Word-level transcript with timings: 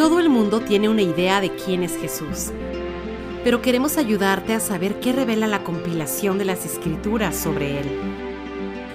Todo 0.00 0.18
el 0.18 0.30
mundo 0.30 0.60
tiene 0.60 0.88
una 0.88 1.02
idea 1.02 1.42
de 1.42 1.54
quién 1.54 1.82
es 1.82 1.94
Jesús, 1.94 2.52
pero 3.44 3.60
queremos 3.60 3.98
ayudarte 3.98 4.54
a 4.54 4.58
saber 4.58 4.98
qué 4.98 5.12
revela 5.12 5.46
la 5.46 5.62
compilación 5.62 6.38
de 6.38 6.46
las 6.46 6.64
escrituras 6.64 7.36
sobre 7.36 7.80
Él. 7.80 7.86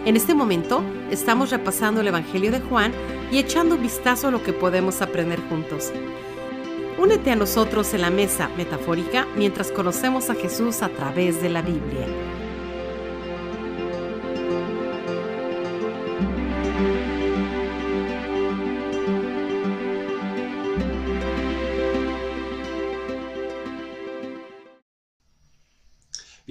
En 0.03 0.15
este 0.15 0.33
momento 0.33 0.83
estamos 1.11 1.51
repasando 1.51 2.01
el 2.01 2.07
Evangelio 2.07 2.51
de 2.51 2.59
Juan 2.59 2.91
y 3.31 3.37
echando 3.37 3.75
un 3.75 3.83
vistazo 3.83 4.29
a 4.29 4.31
lo 4.31 4.41
que 4.41 4.51
podemos 4.51 5.03
aprender 5.03 5.39
juntos. 5.47 5.91
Únete 6.97 7.29
a 7.29 7.35
nosotros 7.35 7.93
en 7.93 8.01
la 8.01 8.09
mesa 8.09 8.49
metafórica 8.57 9.27
mientras 9.37 9.71
conocemos 9.71 10.31
a 10.31 10.33
Jesús 10.33 10.81
a 10.81 10.89
través 10.89 11.39
de 11.39 11.49
la 11.49 11.61
Biblia. 11.61 12.07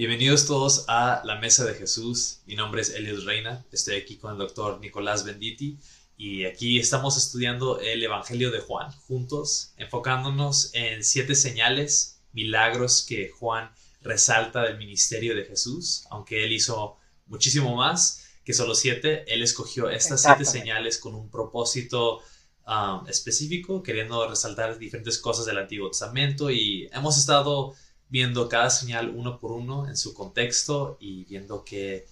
Bienvenidos 0.07 0.45
todos 0.45 0.85
a 0.87 1.23
la 1.25 1.39
Mesa 1.39 1.65
de 1.65 1.73
Jesús. 1.73 2.41
Mi 2.45 2.55
nombre 2.55 2.79
es 2.79 2.91
Elios 2.91 3.25
Reina. 3.25 3.65
Estoy 3.71 3.95
aquí 3.95 4.17
con 4.17 4.33
el 4.33 4.37
doctor 4.37 4.79
Nicolás 4.79 5.25
Benditi 5.25 5.79
y 6.15 6.45
aquí 6.45 6.77
estamos 6.77 7.17
estudiando 7.17 7.79
el 7.79 8.03
Evangelio 8.03 8.51
de 8.51 8.59
Juan 8.59 8.91
juntos, 9.07 9.73
enfocándonos 9.77 10.69
en 10.75 11.03
siete 11.03 11.33
señales, 11.33 12.21
milagros 12.33 13.03
que 13.03 13.29
Juan 13.29 13.71
resalta 14.03 14.61
del 14.61 14.77
ministerio 14.77 15.35
de 15.35 15.45
Jesús, 15.45 16.05
aunque 16.11 16.45
él 16.45 16.53
hizo 16.53 16.97
muchísimo 17.25 17.75
más 17.75 18.25
que 18.43 18.53
solo 18.53 18.75
siete. 18.75 19.25
Él 19.33 19.41
escogió 19.41 19.89
estas 19.89 20.21
siete 20.21 20.45
señales 20.45 20.99
con 20.99 21.15
un 21.15 21.31
propósito 21.31 22.19
um, 22.67 23.07
específico, 23.07 23.81
queriendo 23.81 24.29
resaltar 24.29 24.77
diferentes 24.77 25.17
cosas 25.17 25.47
del 25.47 25.57
Antiguo 25.57 25.89
Testamento 25.89 26.51
y 26.51 26.87
hemos 26.93 27.17
estado 27.17 27.73
viendo 28.09 28.47
cada 28.49 28.69
señal 28.69 29.09
uno 29.09 29.39
por 29.39 29.51
uno 29.51 29.87
en 29.87 29.97
su 29.97 30.13
contexto 30.13 30.97
y 30.99 31.25
viendo 31.25 31.63
qué, 31.63 32.07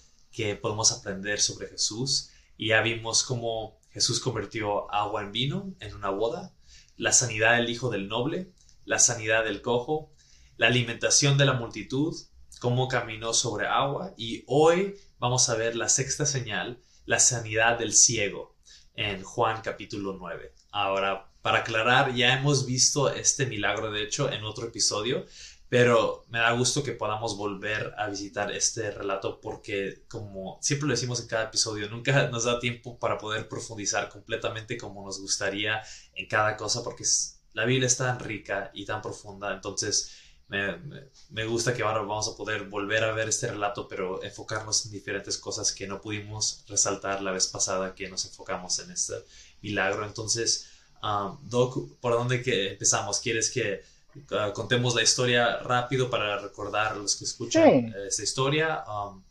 podemos 0.61 0.91
aprender 0.91 1.39
sobre 1.39 1.67
Jesús. 1.67 2.30
Y 2.58 2.69
ya 2.69 2.81
vimos 2.81 3.23
cómo 3.23 3.80
Jesús 3.91 4.19
convirtió 4.19 4.91
agua 4.91 5.21
en 5.21 5.31
vino 5.31 5.73
en 5.80 5.95
una 5.95 6.09
boda, 6.09 6.53
la 6.97 7.11
sanidad 7.11 7.58
del 7.58 7.69
hijo 7.69 7.89
del 7.89 8.08
noble, 8.08 8.52
la 8.86 8.99
sanidad 8.99 9.44
del 9.44 9.61
cojo, 9.61 10.11
la 10.58 10.67
alimentación 10.67 11.38
de 11.38 11.45
la 11.45 11.53
multitud, 11.53 12.16
cómo 12.59 12.88
caminó 12.88 13.33
sobre 13.33 13.67
agua 13.67 14.14
y 14.17 14.44
hoy 14.47 14.95
vamos 15.19 15.49
a 15.49 15.55
ver 15.55 15.75
la 15.75 15.89
sexta 15.89 16.25
señal, 16.25 16.80
la 17.05 17.19
sanidad 17.19 17.77
del 17.77 17.94
ciego 17.94 18.55
en 18.95 19.23
Juan 19.23 19.61
capítulo 19.61 20.16
9. 20.19 20.53
Ahora, 20.71 21.30
para 21.41 21.59
aclarar, 21.59 22.16
ya 22.16 22.38
hemos 22.38 22.66
visto 22.66 23.11
este 23.11 23.45
milagro 23.45 23.91
de 23.91 24.03
hecho 24.03 24.31
en 24.31 24.45
otro 24.45 24.67
episodio, 24.67 25.25
pero 25.73 26.23
me 26.29 26.38
da 26.38 26.52
gusto 26.52 26.83
que 26.83 26.91
podamos 26.91 27.35
volver 27.35 27.95
a 27.97 28.07
visitar 28.07 28.52
este 28.52 28.91
relato 28.91 29.41
porque, 29.41 30.03
como 30.07 30.59
siempre 30.61 30.88
lo 30.88 30.93
decimos 30.93 31.19
en 31.19 31.25
cada 31.25 31.45
episodio, 31.45 31.89
nunca 31.89 32.27
nos 32.31 32.43
da 32.43 32.59
tiempo 32.59 32.99
para 32.99 33.17
poder 33.17 33.49
profundizar 33.49 34.07
completamente 34.07 34.77
como 34.77 35.03
nos 35.03 35.19
gustaría 35.19 35.81
en 36.13 36.27
cada 36.27 36.57
cosa 36.57 36.83
porque 36.83 37.05
la 37.53 37.65
Biblia 37.65 37.88
es 37.88 37.97
tan 37.97 38.19
rica 38.19 38.69
y 38.75 38.85
tan 38.85 39.02
profunda. 39.02 39.52
Entonces, 39.52 40.11
me, 40.47 41.45
gusta 41.47 41.73
que 41.73 41.81
ahora 41.81 42.02
vamos 42.02 42.27
a 42.27 42.37
poder 42.37 42.69
volver 42.69 43.03
a 43.03 43.11
ver 43.11 43.30
este 43.30 43.47
relato, 43.47 43.87
pero 43.87 44.23
enfocarnos 44.23 44.85
en 44.85 44.91
diferentes 44.91 45.39
cosas 45.39 45.71
que 45.71 45.87
no 45.87 45.99
pudimos 45.99 46.65
resaltar 46.67 47.23
la 47.23 47.31
vez 47.31 47.47
pasada 47.47 47.95
que 47.95 48.08
nos 48.09 48.25
enfocamos 48.25 48.77
en 48.77 48.91
este 48.91 49.15
milagro. 49.63 50.05
Entonces, 50.05 50.67
um, 51.02 51.39
Doc, 51.49 51.99
¿por 51.99 52.13
dónde 52.13 52.43
que 52.43 52.73
empezamos? 52.73 53.19
¿Quieres 53.19 53.49
que 53.49 53.91
Ah, 54.31 54.52
contemos 54.53 54.95
la 54.95 55.02
historia 55.02 55.58
rápido 55.58 56.10
para 56.10 56.37
recordar 56.39 56.93
a 56.93 56.95
los 56.95 57.15
que 57.15 57.26
escuchan 57.26 57.67
eh, 57.67 57.93
esta 58.08 58.23
historia. 58.23 58.83
Um, 58.87 59.23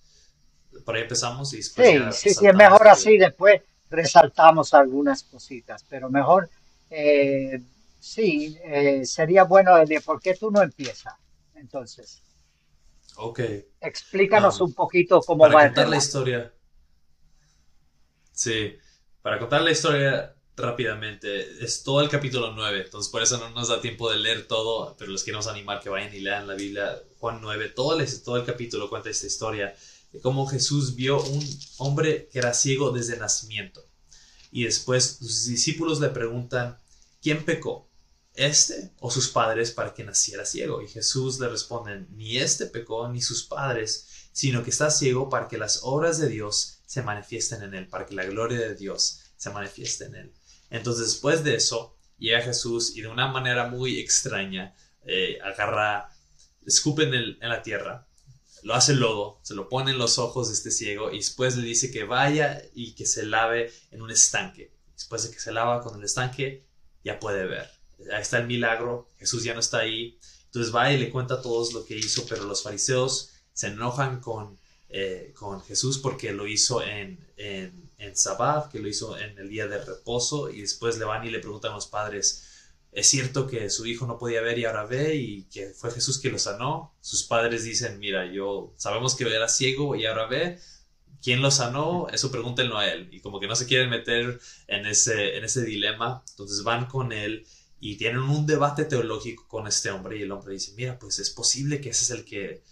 por 0.84 0.96
ahí 0.96 1.02
empezamos 1.02 1.52
y 1.52 1.58
después 1.58 2.16
Sí, 2.16 2.34
sí, 2.34 2.46
es 2.46 2.54
mejor 2.54 2.88
así, 2.88 3.18
después 3.18 3.60
resaltamos 3.90 4.74
algunas 4.74 5.22
cositas, 5.22 5.84
pero 5.88 6.08
mejor, 6.10 6.48
eh, 6.90 7.60
sí, 8.00 8.58
eh, 8.64 9.04
sería 9.04 9.44
bueno, 9.44 9.76
de 9.84 10.00
¿por 10.00 10.20
qué 10.20 10.34
tú 10.34 10.50
no 10.50 10.62
empiezas? 10.62 11.14
Entonces. 11.54 12.22
Ok. 13.16 13.40
Explícanos 13.80 14.60
um, 14.60 14.68
un 14.68 14.74
poquito 14.74 15.20
cómo 15.20 15.44
va. 15.44 15.52
Para 15.52 15.68
contar 15.68 15.88
la 15.88 15.96
historia. 15.96 16.52
Sí, 18.32 18.76
para 19.20 19.38
contar 19.38 19.60
la 19.60 19.70
historia 19.70 20.34
rápidamente. 20.56 21.64
Es 21.64 21.82
todo 21.82 22.00
el 22.00 22.08
capítulo 22.08 22.52
9, 22.52 22.82
entonces 22.84 23.10
por 23.10 23.22
eso 23.22 23.38
no 23.38 23.50
nos 23.50 23.68
da 23.68 23.80
tiempo 23.80 24.10
de 24.10 24.18
leer 24.18 24.46
todo, 24.46 24.94
pero 24.98 25.12
les 25.12 25.22
queremos 25.22 25.46
animar 25.46 25.80
que 25.80 25.88
vayan 25.88 26.14
y 26.14 26.20
lean 26.20 26.46
la 26.46 26.54
Biblia. 26.54 27.02
Juan 27.18 27.40
9, 27.40 27.68
todo 27.70 27.98
el, 27.98 28.22
todo 28.22 28.36
el 28.36 28.44
capítulo 28.44 28.88
cuenta 28.88 29.10
esta 29.10 29.26
historia 29.26 29.74
de 30.12 30.20
cómo 30.20 30.46
Jesús 30.46 30.94
vio 30.94 31.22
un 31.22 31.60
hombre 31.78 32.28
que 32.30 32.38
era 32.38 32.54
ciego 32.54 32.90
desde 32.90 33.16
nacimiento. 33.16 33.84
Y 34.50 34.64
después 34.64 35.16
sus 35.18 35.46
discípulos 35.46 36.00
le 36.00 36.10
preguntan, 36.10 36.78
¿quién 37.22 37.44
pecó? 37.44 37.88
¿Este 38.34 38.92
o 39.00 39.10
sus 39.10 39.28
padres 39.28 39.70
para 39.70 39.94
que 39.94 40.04
naciera 40.04 40.44
ciego? 40.44 40.82
Y 40.82 40.88
Jesús 40.88 41.38
le 41.40 41.48
responde, 41.48 42.06
ni 42.10 42.38
este 42.38 42.66
pecó 42.66 43.08
ni 43.08 43.22
sus 43.22 43.44
padres, 43.44 44.28
sino 44.32 44.62
que 44.62 44.70
está 44.70 44.90
ciego 44.90 45.28
para 45.30 45.48
que 45.48 45.58
las 45.58 45.80
obras 45.82 46.18
de 46.18 46.28
Dios 46.28 46.80
se 46.86 47.02
manifiesten 47.02 47.62
en 47.62 47.74
él, 47.74 47.88
para 47.88 48.04
que 48.04 48.14
la 48.14 48.24
gloria 48.24 48.58
de 48.58 48.74
Dios 48.74 49.20
se 49.36 49.50
manifieste 49.50 50.04
en 50.04 50.14
él. 50.14 50.32
Entonces 50.72 51.06
después 51.06 51.44
de 51.44 51.54
eso, 51.54 51.94
llega 52.18 52.40
Jesús 52.40 52.96
y 52.96 53.02
de 53.02 53.08
una 53.08 53.28
manera 53.28 53.68
muy 53.68 54.00
extraña 54.00 54.74
eh, 55.04 55.38
agarra, 55.44 56.08
escupe 56.64 57.02
en, 57.02 57.38
la 57.40 57.62
tierra, 57.62 58.08
lo 58.62 58.74
hace 58.74 58.94
lodo, 58.94 59.38
se 59.42 59.54
lo 59.54 59.68
pone 59.68 59.90
en 59.90 59.98
los 59.98 60.18
ojos 60.18 60.48
de 60.48 60.54
este 60.54 60.70
ciego 60.70 61.12
y 61.12 61.18
después 61.18 61.56
le 61.56 61.66
dice 61.66 61.90
que 61.90 62.04
vaya 62.04 62.62
y 62.74 62.94
que 62.94 63.04
se 63.04 63.26
lave 63.26 63.70
en 63.90 64.00
un 64.00 64.10
estanque. 64.10 64.72
Después 64.94 65.24
de 65.24 65.30
que 65.30 65.40
se 65.40 65.52
lava 65.52 65.82
con 65.82 65.98
el 65.98 66.04
estanque, 66.04 66.64
ya 67.04 67.20
puede 67.20 67.46
ver. 67.46 67.70
Ahí 68.14 68.22
está 68.22 68.38
el 68.38 68.46
milagro, 68.46 69.10
Jesús 69.18 69.44
ya 69.44 69.52
no 69.52 69.60
está 69.60 69.80
ahí. 69.80 70.18
Entonces 70.46 70.74
va 70.74 70.90
y 70.90 70.98
le 70.98 71.10
cuenta 71.10 71.34
a 71.34 71.42
todos 71.42 71.74
lo 71.74 71.84
que 71.84 71.96
hizo, 71.98 72.24
pero 72.26 72.44
los 72.44 72.62
fariseos 72.62 73.30
se 73.52 73.66
enojan 73.66 74.20
con, 74.20 74.58
eh, 74.88 75.34
con 75.36 75.60
Jesús 75.62 75.98
porque 75.98 76.32
lo 76.32 76.46
hizo 76.46 76.82
en, 76.82 77.26
en 77.36 77.90
en 78.02 78.16
Sabbath, 78.16 78.70
que 78.70 78.78
lo 78.78 78.88
hizo 78.88 79.18
en 79.18 79.38
el 79.38 79.48
día 79.48 79.66
de 79.66 79.84
reposo, 79.84 80.50
y 80.50 80.60
después 80.60 80.98
le 80.98 81.04
van 81.04 81.24
y 81.26 81.30
le 81.30 81.38
preguntan 81.38 81.72
a 81.72 81.76
los 81.76 81.86
padres, 81.86 82.44
¿es 82.90 83.08
cierto 83.08 83.46
que 83.46 83.70
su 83.70 83.86
hijo 83.86 84.06
no 84.06 84.18
podía 84.18 84.42
ver 84.42 84.58
y 84.58 84.64
ahora 84.64 84.84
ve 84.84 85.14
y 85.14 85.44
que 85.44 85.68
fue 85.70 85.90
Jesús 85.90 86.18
que 86.18 86.30
lo 86.30 86.38
sanó? 86.38 86.94
Sus 87.00 87.22
padres 87.22 87.64
dicen, 87.64 87.98
mira, 87.98 88.26
yo 88.26 88.74
sabemos 88.76 89.14
que 89.14 89.24
era 89.24 89.48
ciego 89.48 89.94
y 89.96 90.06
ahora 90.06 90.26
ve, 90.26 90.58
¿quién 91.22 91.40
lo 91.40 91.50
sanó? 91.50 92.08
Eso 92.12 92.30
pregúntenlo 92.30 92.76
a 92.76 92.88
él. 92.90 93.08
Y 93.12 93.20
como 93.20 93.40
que 93.40 93.46
no 93.46 93.56
se 93.56 93.66
quieren 93.66 93.88
meter 93.88 94.40
en 94.66 94.86
ese, 94.86 95.36
en 95.36 95.44
ese 95.44 95.62
dilema, 95.62 96.24
entonces 96.30 96.62
van 96.64 96.86
con 96.86 97.12
él 97.12 97.46
y 97.80 97.96
tienen 97.96 98.20
un 98.20 98.46
debate 98.46 98.84
teológico 98.84 99.46
con 99.48 99.66
este 99.66 99.90
hombre 99.90 100.18
y 100.18 100.22
el 100.22 100.32
hombre 100.32 100.54
dice, 100.54 100.72
mira, 100.76 100.98
pues 100.98 101.18
es 101.18 101.30
posible 101.30 101.80
que 101.80 101.90
ese 101.90 102.04
es 102.04 102.10
el 102.10 102.24
que 102.24 102.62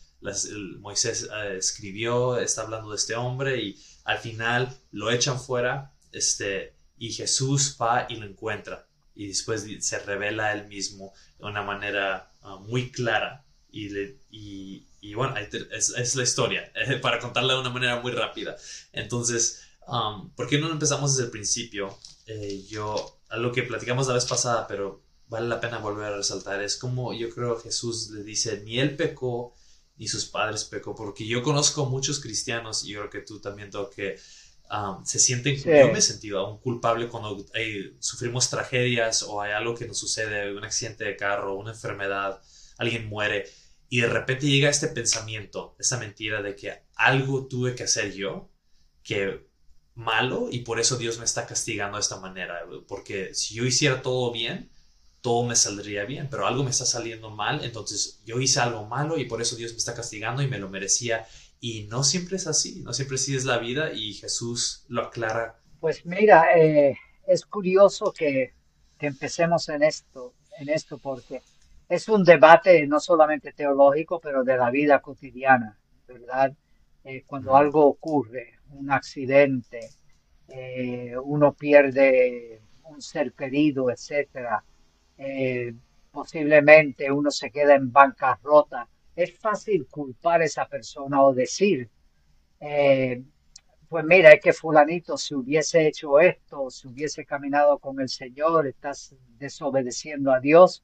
Moisés 0.80 1.28
eh, 1.32 1.56
escribió, 1.56 2.38
está 2.38 2.62
hablando 2.62 2.90
de 2.90 2.96
este 2.96 3.14
hombre 3.14 3.62
y 3.62 3.82
al 4.04 4.18
final 4.18 4.76
lo 4.92 5.10
echan 5.10 5.40
fuera 5.40 5.92
este, 6.12 6.74
y 6.98 7.12
Jesús 7.12 7.76
va 7.80 8.06
y 8.08 8.16
lo 8.16 8.26
encuentra 8.26 8.86
y 9.14 9.28
después 9.28 9.66
se 9.80 9.98
revela 10.00 10.52
él 10.52 10.66
mismo 10.68 11.12
de 11.38 11.46
una 11.46 11.62
manera 11.62 12.30
ah, 12.42 12.56
muy 12.56 12.90
clara 12.90 13.44
y, 13.72 14.86
y, 15.00 15.14
bueno, 15.14 15.34
es, 15.36 16.16
la 16.16 16.22
historia, 16.22 16.72
para 17.02 17.20
contarla 17.20 17.54
de 17.54 17.60
una 17.60 17.70
manera 17.70 18.00
muy 18.00 18.12
rápida. 18.12 18.56
Entonces, 18.92 19.62
um, 19.86 20.30
¿por 20.30 20.48
qué 20.48 20.58
no 20.58 20.70
empezamos 20.70 21.12
desde 21.12 21.26
el 21.26 21.30
principio? 21.30 21.96
Eh, 22.26 22.64
yo, 22.68 23.20
algo 23.28 23.52
que 23.52 23.62
platicamos 23.62 24.08
la 24.08 24.14
vez 24.14 24.24
pasada, 24.24 24.66
pero 24.66 25.02
vale 25.28 25.48
la 25.48 25.60
pena 25.60 25.78
volver 25.78 26.12
a 26.12 26.16
resaltar, 26.16 26.60
es 26.62 26.76
como 26.76 27.14
yo 27.14 27.30
creo 27.30 27.60
Jesús 27.60 28.10
le 28.10 28.24
dice, 28.24 28.62
ni 28.64 28.80
él 28.80 28.96
pecó, 28.96 29.54
ni 30.00 30.08
sus 30.08 30.24
padres 30.24 30.64
pecó, 30.64 30.94
porque 30.94 31.26
yo 31.26 31.42
conozco 31.42 31.84
muchos 31.84 32.20
cristianos, 32.20 32.84
y 32.84 32.92
yo 32.92 33.00
creo 33.00 33.10
que 33.10 33.20
tú 33.20 33.38
también, 33.38 33.70
Doc, 33.70 33.94
que 33.94 34.18
um, 34.70 35.04
se 35.04 35.18
sienten, 35.18 35.56
yo 35.56 35.92
me 35.92 35.98
he 35.98 36.00
sentido 36.00 36.38
aún 36.38 36.58
culpable 36.58 37.06
cuando 37.06 37.44
sufrimos 37.98 38.48
tragedias 38.48 39.22
o 39.22 39.42
hay 39.42 39.52
algo 39.52 39.74
que 39.74 39.86
nos 39.86 39.98
sucede, 39.98 40.56
un 40.56 40.64
accidente 40.64 41.04
de 41.04 41.16
carro, 41.16 41.54
una 41.54 41.72
enfermedad, 41.72 42.40
alguien 42.78 43.10
muere, 43.10 43.44
y 43.90 44.00
de 44.00 44.06
repente 44.06 44.46
llega 44.46 44.70
este 44.70 44.88
pensamiento, 44.88 45.76
esa 45.78 45.98
mentira 45.98 46.40
de 46.40 46.56
que 46.56 46.82
algo 46.94 47.46
tuve 47.46 47.74
que 47.74 47.82
hacer 47.82 48.14
yo, 48.14 48.50
que 49.02 49.50
malo, 49.94 50.48
y 50.50 50.60
por 50.60 50.80
eso 50.80 50.96
Dios 50.96 51.18
me 51.18 51.26
está 51.26 51.46
castigando 51.46 51.98
de 51.98 52.00
esta 52.00 52.18
manera, 52.18 52.64
porque 52.88 53.34
si 53.34 53.52
yo 53.54 53.66
hiciera 53.66 54.00
todo 54.00 54.32
bien, 54.32 54.70
todo 55.20 55.44
me 55.44 55.56
saldría 55.56 56.04
bien, 56.04 56.28
pero 56.30 56.46
algo 56.46 56.64
me 56.64 56.70
está 56.70 56.86
saliendo 56.86 57.30
mal, 57.30 57.64
entonces 57.64 58.20
yo 58.24 58.40
hice 58.40 58.60
algo 58.60 58.86
malo 58.86 59.18
y 59.18 59.26
por 59.26 59.42
eso 59.42 59.56
Dios 59.56 59.72
me 59.72 59.78
está 59.78 59.94
castigando 59.94 60.42
y 60.42 60.48
me 60.48 60.58
lo 60.58 60.68
merecía. 60.68 61.26
Y 61.60 61.84
no 61.88 62.04
siempre 62.04 62.36
es 62.36 62.46
así, 62.46 62.80
no 62.82 62.92
siempre 62.94 63.16
así 63.16 63.36
es 63.36 63.44
la 63.44 63.58
vida 63.58 63.92
y 63.92 64.14
Jesús 64.14 64.84
lo 64.88 65.02
aclara. 65.02 65.60
Pues 65.78 66.06
mira, 66.06 66.58
eh, 66.58 66.96
es 67.26 67.44
curioso 67.44 68.12
que 68.16 68.54
que 69.00 69.06
empecemos 69.06 69.68
en 69.70 69.82
esto, 69.82 70.34
en 70.58 70.68
esto, 70.68 70.98
porque 70.98 71.40
es 71.88 72.08
un 72.10 72.22
debate 72.22 72.86
no 72.86 73.00
solamente 73.00 73.52
teológico, 73.54 74.20
pero 74.20 74.44
de 74.44 74.58
la 74.58 74.70
vida 74.70 75.00
cotidiana, 75.00 75.78
¿verdad? 76.06 76.52
Eh, 77.02 77.24
cuando 77.26 77.56
algo 77.56 77.86
ocurre, 77.86 78.58
un 78.72 78.92
accidente, 78.92 79.88
eh, 80.48 81.14
uno 81.16 81.54
pierde 81.54 82.60
un 82.84 83.00
ser 83.00 83.32
querido, 83.32 83.90
etcétera, 83.90 84.62
eh, 85.20 85.74
posiblemente 86.10 87.12
uno 87.12 87.30
se 87.30 87.50
queda 87.50 87.74
en 87.74 87.92
bancarrota, 87.92 88.88
es 89.14 89.38
fácil 89.38 89.86
culpar 89.86 90.40
a 90.40 90.46
esa 90.46 90.66
persona 90.66 91.22
o 91.22 91.34
decir, 91.34 91.90
pues 93.88 94.04
mira, 94.04 94.32
es 94.32 94.40
que 94.40 94.52
fulanito 94.52 95.18
si 95.18 95.34
hubiese 95.34 95.86
hecho 95.86 96.20
esto, 96.20 96.70
si 96.70 96.88
hubiese 96.88 97.26
caminado 97.26 97.78
con 97.78 98.00
el 98.00 98.08
Señor, 98.08 98.66
estás 98.66 99.14
desobedeciendo 99.38 100.32
a 100.32 100.40
Dios. 100.40 100.82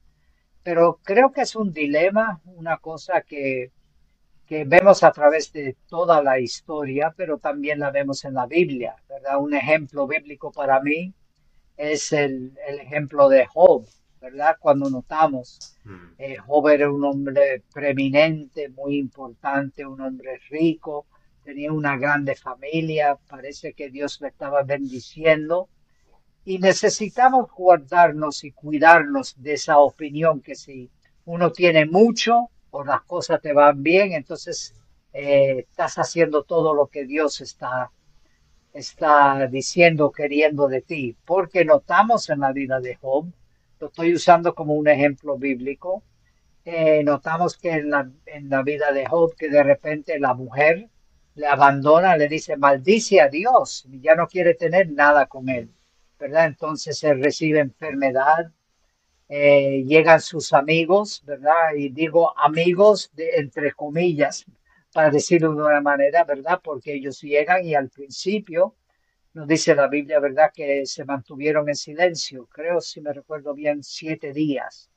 Pero 0.61 0.99
creo 1.03 1.31
que 1.31 1.41
es 1.41 1.55
un 1.55 1.73
dilema, 1.73 2.41
una 2.45 2.77
cosa 2.77 3.21
que, 3.21 3.71
que 4.45 4.65
vemos 4.65 5.03
a 5.03 5.11
través 5.11 5.51
de 5.51 5.77
toda 5.87 6.21
la 6.21 6.39
historia, 6.39 7.13
pero 7.15 7.39
también 7.39 7.79
la 7.79 7.89
vemos 7.89 8.23
en 8.25 8.33
la 8.35 8.45
Biblia, 8.45 8.95
¿verdad? 9.09 9.39
Un 9.39 9.55
ejemplo 9.55 10.05
bíblico 10.05 10.51
para 10.51 10.79
mí 10.81 11.13
es 11.77 12.11
el, 12.11 12.53
el 12.67 12.79
ejemplo 12.79 13.29
de 13.29 13.45
Job, 13.45 13.87
¿verdad? 14.21 14.57
Cuando 14.59 14.89
notamos, 14.89 15.77
mm. 15.83 16.05
eh, 16.17 16.37
Job 16.37 16.69
era 16.69 16.91
un 16.91 17.03
hombre 17.03 17.63
preeminente, 17.73 18.69
muy 18.69 18.97
importante, 18.97 19.85
un 19.85 20.01
hombre 20.01 20.39
rico, 20.49 21.05
tenía 21.43 21.71
una 21.71 21.97
grande 21.97 22.35
familia, 22.35 23.17
parece 23.29 23.73
que 23.73 23.89
Dios 23.89 24.19
le 24.21 24.27
estaba 24.27 24.63
bendiciendo 24.63 25.69
y 26.43 26.59
necesitamos 26.59 27.49
guardarnos 27.51 28.43
y 28.43 28.51
cuidarnos 28.51 29.35
de 29.41 29.53
esa 29.53 29.79
opinión 29.79 30.41
que 30.41 30.55
si 30.55 30.89
uno 31.25 31.51
tiene 31.51 31.85
mucho 31.85 32.49
o 32.71 32.83
las 32.83 33.01
cosas 33.03 33.41
te 33.41 33.53
van 33.53 33.83
bien, 33.83 34.13
entonces 34.13 34.73
eh, 35.13 35.65
estás 35.69 35.97
haciendo 35.97 36.43
todo 36.43 36.73
lo 36.73 36.87
que 36.87 37.05
Dios 37.05 37.41
está, 37.41 37.91
está 38.73 39.47
diciendo, 39.47 40.11
queriendo 40.11 40.67
de 40.67 40.81
ti, 40.81 41.17
porque 41.25 41.65
notamos 41.65 42.29
en 42.29 42.39
la 42.41 42.51
vida 42.51 42.79
de 42.79 42.95
Job, 42.95 43.25
lo 43.79 43.87
estoy 43.87 44.13
usando 44.13 44.53
como 44.55 44.75
un 44.75 44.87
ejemplo 44.87 45.37
bíblico, 45.37 46.03
eh, 46.65 47.03
notamos 47.03 47.57
que 47.57 47.71
en 47.71 47.89
la, 47.89 48.11
en 48.25 48.49
la 48.49 48.63
vida 48.63 48.91
de 48.91 49.05
Job 49.05 49.35
que 49.35 49.49
de 49.49 49.63
repente 49.63 50.19
la 50.19 50.33
mujer 50.33 50.89
le 51.35 51.47
abandona, 51.47 52.17
le 52.17 52.27
dice, 52.27 52.57
maldice 52.57 53.21
a 53.21 53.29
Dios, 53.29 53.87
ya 54.01 54.15
no 54.15 54.27
quiere 54.27 54.55
tener 54.55 54.91
nada 54.91 55.27
con 55.27 55.49
él, 55.49 55.69
¿verdad? 56.19 56.47
Entonces 56.47 57.03
él 57.03 57.23
recibe 57.23 57.59
enfermedad, 57.59 58.51
eh, 59.29 59.83
llegan 59.85 60.19
sus 60.19 60.51
amigos, 60.53 61.21
¿verdad? 61.25 61.75
Y 61.75 61.89
digo 61.89 62.37
amigos 62.39 63.11
de, 63.13 63.35
entre 63.37 63.71
comillas, 63.73 64.45
para 64.93 65.11
decirlo 65.11 65.53
de 65.53 65.61
una 65.61 65.81
manera, 65.81 66.23
¿verdad? 66.23 66.59
Porque 66.63 66.95
ellos 66.95 67.21
llegan 67.21 67.63
y 67.65 67.75
al 67.75 67.89
principio 67.89 68.75
nos 69.33 69.47
dice 69.47 69.75
la 69.75 69.87
Biblia, 69.87 70.19
¿verdad? 70.19 70.51
Que 70.53 70.85
se 70.85 71.05
mantuvieron 71.05 71.69
en 71.69 71.75
silencio, 71.75 72.47
creo, 72.47 72.81
si 72.81 73.01
me 73.01 73.13
recuerdo 73.13 73.53
bien, 73.53 73.83
siete 73.83 74.33
días. 74.33 74.89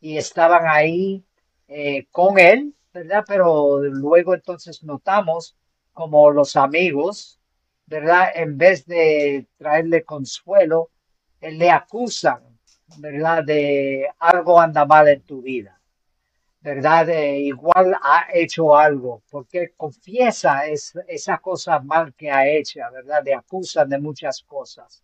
Y 0.00 0.16
estaban 0.16 0.66
ahí 0.66 1.24
eh, 1.68 2.06
con 2.10 2.38
él, 2.38 2.74
¿verdad? 2.92 3.24
Pero 3.26 3.80
luego 3.80 4.34
entonces 4.34 4.82
notamos 4.82 5.56
como 5.92 6.30
los 6.30 6.56
amigos, 6.56 7.40
¿verdad? 7.86 8.30
En 8.34 8.56
vez 8.56 8.86
de 8.86 9.46
traerle 9.56 10.04
consuelo, 10.04 10.90
le 11.40 11.70
acusan, 11.70 12.58
¿verdad? 12.98 13.44
De 13.44 14.08
algo 14.18 14.60
anda 14.60 14.84
mal 14.86 15.08
en 15.08 15.22
tu 15.22 15.42
vida, 15.42 15.80
¿verdad? 16.62 17.08
igual 17.38 17.96
ha 18.00 18.26
hecho 18.32 18.76
algo, 18.76 19.22
porque 19.30 19.72
confiesa 19.76 20.66
es, 20.66 20.94
esa 21.08 21.38
cosa 21.38 21.80
mal 21.80 22.14
que 22.14 22.30
ha 22.30 22.48
hecho, 22.48 22.80
¿verdad? 22.92 23.22
Le 23.24 23.34
acusan 23.34 23.88
de 23.88 23.98
muchas 23.98 24.42
cosas. 24.42 25.02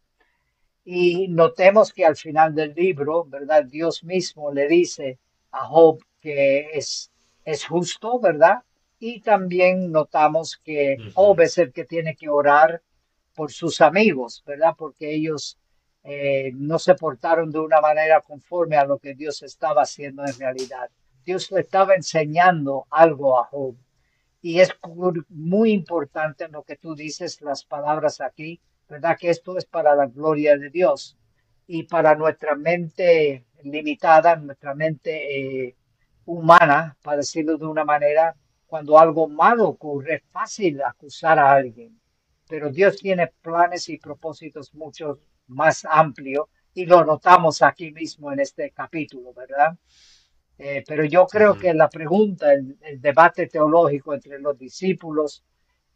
Y 0.85 1.29
notemos 1.29 1.93
que 1.93 2.05
al 2.07 2.17
final 2.17 2.55
del 2.55 2.75
libro, 2.75 3.25
¿verdad? 3.25 3.65
Dios 3.65 4.05
mismo 4.05 4.53
le 4.53 4.69
dice 4.69 5.19
a 5.51 5.67
Job 5.67 5.99
que 6.21 6.71
es, 6.73 7.11
es 7.45 7.67
justo, 7.67 8.21
¿verdad? 8.21 8.63
Y 9.01 9.21
también 9.21 9.91
notamos 9.91 10.57
que 10.57 10.97
Job 11.15 11.41
es 11.41 11.59
el 11.59 11.73
que 11.73 11.85
tiene 11.85 12.15
que 12.15 12.29
orar 12.29 12.83
por 13.35 13.53
sus 13.53 13.81
amigos, 13.81 14.43
¿verdad? 14.47 14.75
Porque 14.79 15.13
ellos 15.13 15.59
eh, 16.05 16.53
no 16.55 16.79
se 16.79 16.95
portaron 16.95 17.51
de 17.51 17.59
una 17.59 17.81
manera 17.81 18.21
conforme 18.21 18.77
a 18.77 18.85
lo 18.85 18.99
que 18.99 19.15
Dios 19.15 19.43
estaba 19.43 19.83
haciendo 19.83 20.25
en 20.25 20.39
realidad. 20.39 20.89
Dios 21.29 21.51
le 21.51 21.61
estaba 21.61 21.95
enseñando 21.95 22.87
algo 22.89 23.39
a 23.39 23.45
Job. 23.45 23.77
Y 24.41 24.61
es 24.61 24.71
muy 25.29 25.73
importante 25.73 26.49
lo 26.49 26.63
que 26.63 26.77
tú 26.77 26.95
dices, 26.95 27.43
las 27.43 27.67
palabras 27.67 28.23
aquí, 28.23 28.63
¿verdad? 28.89 29.19
Que 29.21 29.29
esto 29.29 29.59
es 29.59 29.67
para 29.67 29.95
la 29.95 30.07
gloria 30.07 30.57
de 30.57 30.71
Dios 30.71 31.19
y 31.67 31.83
para 31.83 32.15
nuestra 32.15 32.55
mente 32.55 33.45
limitada, 33.63 34.37
nuestra 34.37 34.75
mente 34.75 35.67
eh, 35.67 35.77
humana, 36.25 36.97
para 37.03 37.19
decirlo 37.19 37.59
de 37.59 37.67
una 37.67 37.85
manera, 37.85 38.35
cuando 38.67 38.99
algo 38.99 39.29
malo 39.29 39.69
ocurre, 39.69 40.15
es 40.15 40.23
fácil 40.33 40.81
acusar 40.81 41.39
a 41.39 41.53
alguien, 41.53 42.01
pero 42.49 42.71
Dios 42.71 42.97
tiene 42.97 43.27
planes 43.43 43.91
y 43.91 43.99
propósitos 43.99 44.73
mucho 44.73 45.21
más 45.49 45.85
amplios 45.85 46.47
y 46.73 46.87
lo 46.87 47.05
notamos 47.05 47.61
aquí 47.61 47.93
mismo 47.93 48.33
en 48.33 48.41
este 48.41 48.71
capítulo, 48.71 49.35
¿verdad? 49.35 49.77
Eh, 50.59 50.83
pero 50.87 51.05
yo 51.05 51.27
creo 51.27 51.57
que 51.57 51.73
la 51.73 51.89
pregunta, 51.89 52.53
el, 52.53 52.77
debate 53.01 53.47
teológico 53.47 54.13
entre 54.15 54.41
los 54.41 54.59
discípulos, 54.59 55.45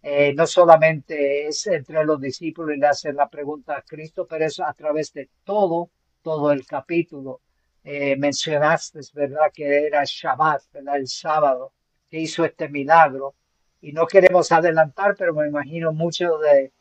eh, 0.03 0.33
no 0.35 0.47
solamente 0.47 1.49
es 1.49 1.67
entre 1.67 2.05
los 2.05 2.21
discípulos 2.21 2.77
y 2.77 2.81
le 2.81 2.87
hacen 2.87 3.17
la 3.17 3.29
pregunta 3.29 3.77
a 3.77 3.83
Cristo, 3.83 4.27
pero 4.29 4.45
es 4.45 4.61
a 4.61 4.73
través 4.73 5.13
de 5.13 5.31
todo, 5.45 5.91
todo 6.23 6.53
el 6.53 6.65
capítulo. 6.67 7.41
Eh, 7.85 8.17
mencionaste, 8.17 9.01
¿verdad? 9.15 9.51
Que 9.53 9.87
era 9.87 10.03
Shabbat, 10.05 10.63
¿verdad? 10.73 10.97
El 10.97 11.09
sábado 11.09 11.73
que 12.09 12.21
hizo 12.21 12.45
este 12.45 12.69
milagro. 12.69 13.35
Y 13.81 13.93
no 13.93 14.07
queremos 14.07 14.53
adelantar, 14.53 15.17
pero 15.19 15.35
me 15.35 15.49
imagino 15.49 15.93
muchos 15.93 16.41
de 16.41 16.73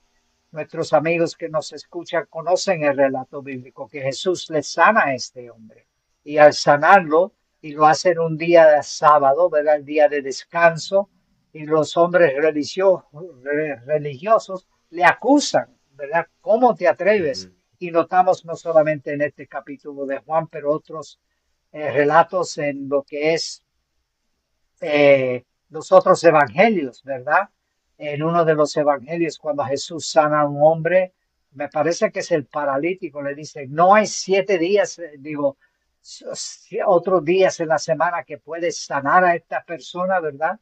nuestros 0.51 0.93
amigos 0.93 1.35
que 1.35 1.49
nos 1.49 1.71
escuchan 1.73 2.25
conocen 2.29 2.83
el 2.83 2.97
relato 2.97 3.41
bíblico, 3.41 3.87
que 3.87 4.01
Jesús 4.01 4.49
le 4.49 4.61
sana 4.61 5.05
a 5.05 5.15
este 5.15 5.49
hombre. 5.49 5.87
Y 6.23 6.37
al 6.37 6.53
sanarlo, 6.53 7.33
y 7.61 7.71
lo 7.71 7.85
hace 7.85 8.11
en 8.11 8.19
un 8.19 8.37
día 8.37 8.67
de 8.67 8.83
sábado, 8.83 9.49
¿verdad? 9.49 9.77
El 9.77 9.85
día 9.85 10.09
de 10.09 10.21
descanso, 10.21 11.09
y 11.53 11.65
los 11.65 11.97
hombres 11.97 12.33
religiosos, 12.35 13.03
religiosos 13.85 14.67
le 14.89 15.03
acusan, 15.03 15.77
¿verdad? 15.93 16.27
¿Cómo 16.39 16.75
te 16.75 16.87
atreves? 16.87 17.49
Y 17.77 17.91
notamos 17.91 18.45
no 18.45 18.55
solamente 18.55 19.13
en 19.13 19.21
este 19.21 19.47
capítulo 19.47 20.05
de 20.05 20.19
Juan, 20.19 20.47
pero 20.47 20.71
otros 20.71 21.19
eh, 21.71 21.91
relatos 21.91 22.57
en 22.57 22.87
lo 22.87 23.03
que 23.03 23.33
es 23.33 23.63
eh, 24.81 25.43
los 25.69 25.91
otros 25.91 26.23
evangelios, 26.23 27.03
¿verdad? 27.03 27.49
En 27.97 28.23
uno 28.23 28.45
de 28.45 28.55
los 28.55 28.75
evangelios, 28.77 29.37
cuando 29.37 29.63
Jesús 29.63 30.07
sana 30.07 30.41
a 30.41 30.47
un 30.47 30.59
hombre, 30.61 31.13
me 31.51 31.67
parece 31.69 32.11
que 32.11 32.19
es 32.19 32.31
el 32.31 32.45
paralítico, 32.45 33.21
le 33.21 33.35
dice, 33.35 33.67
no 33.67 33.93
hay 33.93 34.07
siete 34.07 34.57
días, 34.57 34.99
eh, 34.99 35.15
digo, 35.19 35.57
otros 36.85 37.23
días 37.23 37.59
en 37.59 37.67
la 37.69 37.77
semana 37.77 38.23
que 38.23 38.37
puedes 38.37 38.77
sanar 38.85 39.23
a 39.23 39.35
esta 39.35 39.63
persona, 39.63 40.19
¿verdad? 40.19 40.59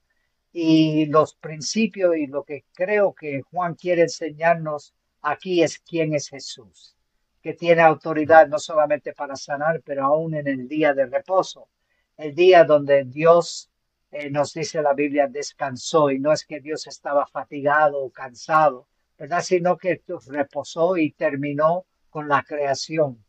Y 0.51 1.05
los 1.07 1.35
principios 1.35 2.15
y 2.17 2.27
lo 2.27 2.43
que 2.43 2.65
creo 2.73 3.13
que 3.13 3.41
Juan 3.41 3.75
quiere 3.75 4.03
enseñarnos 4.03 4.93
aquí 5.21 5.63
es 5.63 5.79
quién 5.79 6.13
es 6.13 6.29
Jesús, 6.29 6.95
que 7.41 7.53
tiene 7.53 7.81
autoridad 7.81 8.47
no 8.47 8.59
solamente 8.59 9.13
para 9.13 9.35
sanar, 9.35 9.81
pero 9.85 10.05
aún 10.05 10.35
en 10.35 10.47
el 10.47 10.67
día 10.67 10.93
de 10.93 11.05
reposo, 11.05 11.69
el 12.17 12.35
día 12.35 12.63
donde 12.63 13.05
Dios 13.05 13.69
eh, 14.11 14.29
nos 14.29 14.53
dice 14.53 14.81
la 14.81 14.93
Biblia, 14.93 15.27
descansó 15.27 16.09
y 16.09 16.19
no 16.19 16.33
es 16.33 16.45
que 16.45 16.59
Dios 16.59 16.87
estaba 16.87 17.27
fatigado 17.27 17.99
o 17.99 18.11
cansado, 18.11 18.87
¿verdad? 19.17 19.41
Sino 19.41 19.77
que 19.77 20.01
reposó 20.27 20.97
y 20.97 21.11
terminó 21.11 21.85
con 22.09 22.27
la 22.27 22.43
creación. 22.43 23.23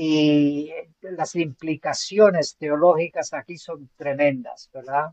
Y 0.00 0.70
eh, 0.70 0.90
las 1.00 1.34
implicaciones 1.34 2.56
teológicas 2.56 3.32
aquí 3.32 3.58
son 3.58 3.90
tremendas, 3.96 4.70
¿verdad? 4.72 5.06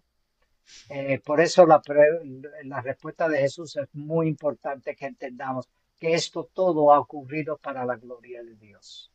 Eh, 0.90 1.20
por 1.26 1.42
eso 1.42 1.66
la, 1.66 1.82
la 2.66 2.82
respuesta 2.82 3.28
de 3.28 3.40
Jesús 3.40 3.76
es 3.78 3.90
muy 3.94 4.28
importante 4.28 4.96
que 4.96 5.08
entendamos 5.08 5.68
que 5.98 6.14
esto 6.14 6.52
todo 6.54 6.94
ha 6.94 7.00
ocurrido 7.00 7.58
para 7.58 7.84
la 7.84 7.96
gloria 7.96 8.44
de 8.44 8.54
Dios. 8.58 9.12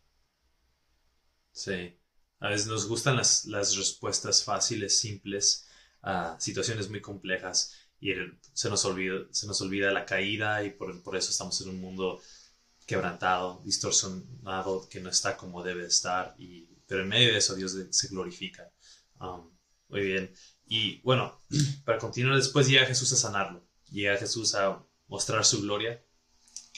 Sí, 1.53 1.97
a 2.41 2.49
veces 2.49 2.67
nos 2.67 2.89
gustan 2.89 3.15
las, 3.15 3.45
las 3.45 3.77
respuestas 3.77 4.43
fáciles, 4.43 4.99
simples, 4.99 5.69
a 6.03 6.35
situaciones 6.41 6.91
muy 6.91 7.00
complejas 7.00 7.77
y 8.00 8.12
se 8.55 8.69
nos 8.69 8.85
olvida, 8.85 9.21
se 9.31 9.47
nos 9.47 9.61
olvida 9.61 9.93
la 9.93 10.05
caída 10.05 10.65
y 10.65 10.71
por, 10.71 11.00
por, 11.05 11.15
eso 11.15 11.31
estamos 11.31 11.61
en 11.61 11.69
un 11.69 11.81
mundo 11.81 12.21
quebrantado, 12.90 13.62
distorsionado, 13.64 14.88
que 14.88 14.99
no 14.99 15.11
está 15.11 15.37
como 15.37 15.62
debe 15.62 15.87
estar, 15.87 16.35
y, 16.38 16.66
pero 16.88 17.02
en 17.02 17.09
medio 17.09 17.30
de 17.30 17.38
eso 17.38 17.54
Dios 17.54 17.76
se 17.90 18.09
glorifica. 18.09 18.68
Um, 19.20 19.49
muy 19.88 20.00
bien. 20.00 20.35
Y 20.66 21.00
bueno, 21.02 21.40
para 21.85 21.99
continuar, 21.99 22.35
después 22.35 22.66
llega 22.66 22.87
Jesús 22.87 23.12
a 23.12 23.16
sanarlo, 23.16 23.64
llega 23.92 24.16
Jesús 24.16 24.56
a 24.56 24.85
mostrar 25.06 25.44
su 25.44 25.62
gloria, 25.62 26.02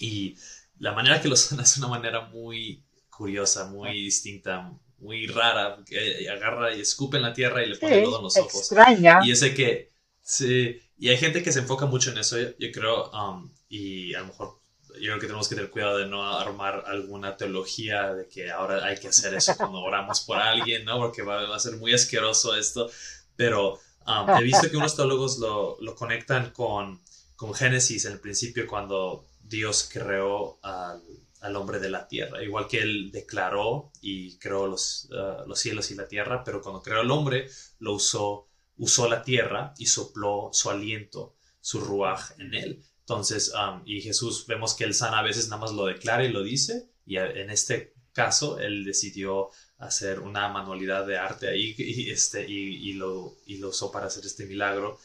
y 0.01 0.37
la 0.81 0.93
manera 0.93 1.19
que 1.19 1.29
lo 1.29 1.37
sana 1.45 1.63
es 1.63 1.79
una 1.79 1.89
manera 1.89 2.27
muy 2.29 2.85
curiosa, 3.09 3.69
muy 3.69 3.93
distinta, 3.93 4.71
muy 4.99 5.27
rara, 5.29 5.83
que 5.87 6.29
agarra 6.29 6.77
y 6.77 6.83
escupe 6.83 7.17
en 7.17 7.23
la 7.23 7.33
tierra 7.33 7.65
y 7.65 7.71
le 7.71 7.77
pone 7.77 8.03
todo 8.03 8.19
en 8.19 8.25
los 8.25 8.37
ojos. 8.37 8.61
Extraña. 8.61 9.21
Y 9.25 9.33
que, 9.55 9.91
sí, 10.21 10.79
y 10.99 11.09
hay 11.09 11.17
gente 11.17 11.43
que 11.43 11.53
se 11.53 11.61
enfoca 11.61 11.87
mucho 11.87 12.11
en 12.11 12.19
eso, 12.19 12.37
yo, 12.39 12.71
creo, 12.71 13.11
um, 13.13 13.51
y 13.71 14.13
a 14.13 14.21
lo 14.21 14.27
mejor 14.27 14.62
yo 15.03 15.09
creo 15.09 15.19
que 15.19 15.27
tenemos 15.27 15.49
que 15.49 15.57
tener 15.57 15.71
cuidado 15.73 15.99
de 15.99 16.07
no 16.07 16.25
armar 16.25 16.85
alguna 16.87 17.37
teología 17.37 18.15
de 18.15 18.29
que 18.29 18.53
ahora 18.53 18.85
hay 18.85 18.97
que 19.01 19.09
hacer 19.09 19.35
eso 19.35 19.57
cuando 19.57 19.81
oramos 19.81 20.21
por 20.21 20.39
alguien, 20.39 20.85
¿no? 20.85 20.97
Porque 20.99 21.23
va, 21.23 21.53
a 21.53 21.59
ser 21.59 21.77
muy 21.77 21.93
asqueroso 21.93 22.55
esto. 22.55 22.89
Pero 23.35 23.81
um, 24.07 24.31
he 24.39 24.45
visto 24.45 24.71
que 24.71 24.77
unos 24.77 24.95
teólogos 24.95 25.39
lo, 25.39 25.95
conectan 25.97 26.53
con, 26.53 27.03
con, 27.35 27.53
Génesis 27.53 28.05
en 28.05 28.13
el 28.13 28.21
principio 28.21 28.65
cuando 28.69 29.27
Dios 29.43 29.91
creó 29.93 30.61
al, 30.63 31.03
al, 31.41 31.57
hombre 31.57 31.81
de 31.81 31.91
la 31.91 32.07
tierra. 32.07 32.41
Igual 32.41 32.69
que 32.69 32.79
él 32.79 33.11
declaró 33.11 33.91
y 34.01 34.39
creó 34.39 34.69
los, 34.69 35.09
uh, 35.11 35.49
los 35.49 35.59
cielos 35.59 35.91
y 35.91 35.97
la 35.97 36.07
tierra, 36.07 36.45
pero 36.45 36.63
cuando 36.63 36.81
creó 36.81 37.01
al 37.01 37.11
hombre 37.11 37.51
lo 37.81 37.95
usó, 37.95 38.47
usó 38.77 39.09
la 39.09 39.25
tierra 39.25 39.75
y 39.79 39.87
sopló 39.87 40.51
su 40.53 40.71
aliento, 40.71 41.35
su 41.61 41.81
ruaj 41.81 42.39
en 42.39 42.55
él. 42.55 42.85
Entonces, 43.13 43.53
y 43.85 44.01
Jesús 44.01 44.47
vemos 44.47 44.75
que 44.75 44.85
él 44.85 44.95
sana 44.95 45.19
a 45.19 45.23
veces 45.23 45.49
nada 45.49 45.61
más 45.61 45.73
lo 45.73 45.85
declara 45.85 46.25
y 46.25 46.33
lo 46.33 46.43
dice, 46.43 46.89
y 47.05 47.19
en 47.19 47.51
este 47.51 47.93
caso 48.15 48.59
él 48.59 48.85
decidió 48.85 49.51
hacer 49.79 50.21
una 50.21 50.49
manualidad 50.49 51.07
de 51.07 51.19
arte 51.19 51.49
ahí 51.49 51.75
y, 51.79 52.11
este, 52.11 52.49
y, 52.49 52.95
lo, 52.95 53.37
y 53.47 53.59
lo 53.59 53.69
usó 53.69 53.93
para 53.93 54.07
hacer 54.07 54.25
este 54.25 54.47
milagro. 54.47 54.99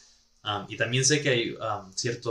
y 0.69 0.77
también 0.77 1.03
sé 1.03 1.21
que 1.21 1.29
hay 1.29 1.57
cierta 1.95 2.29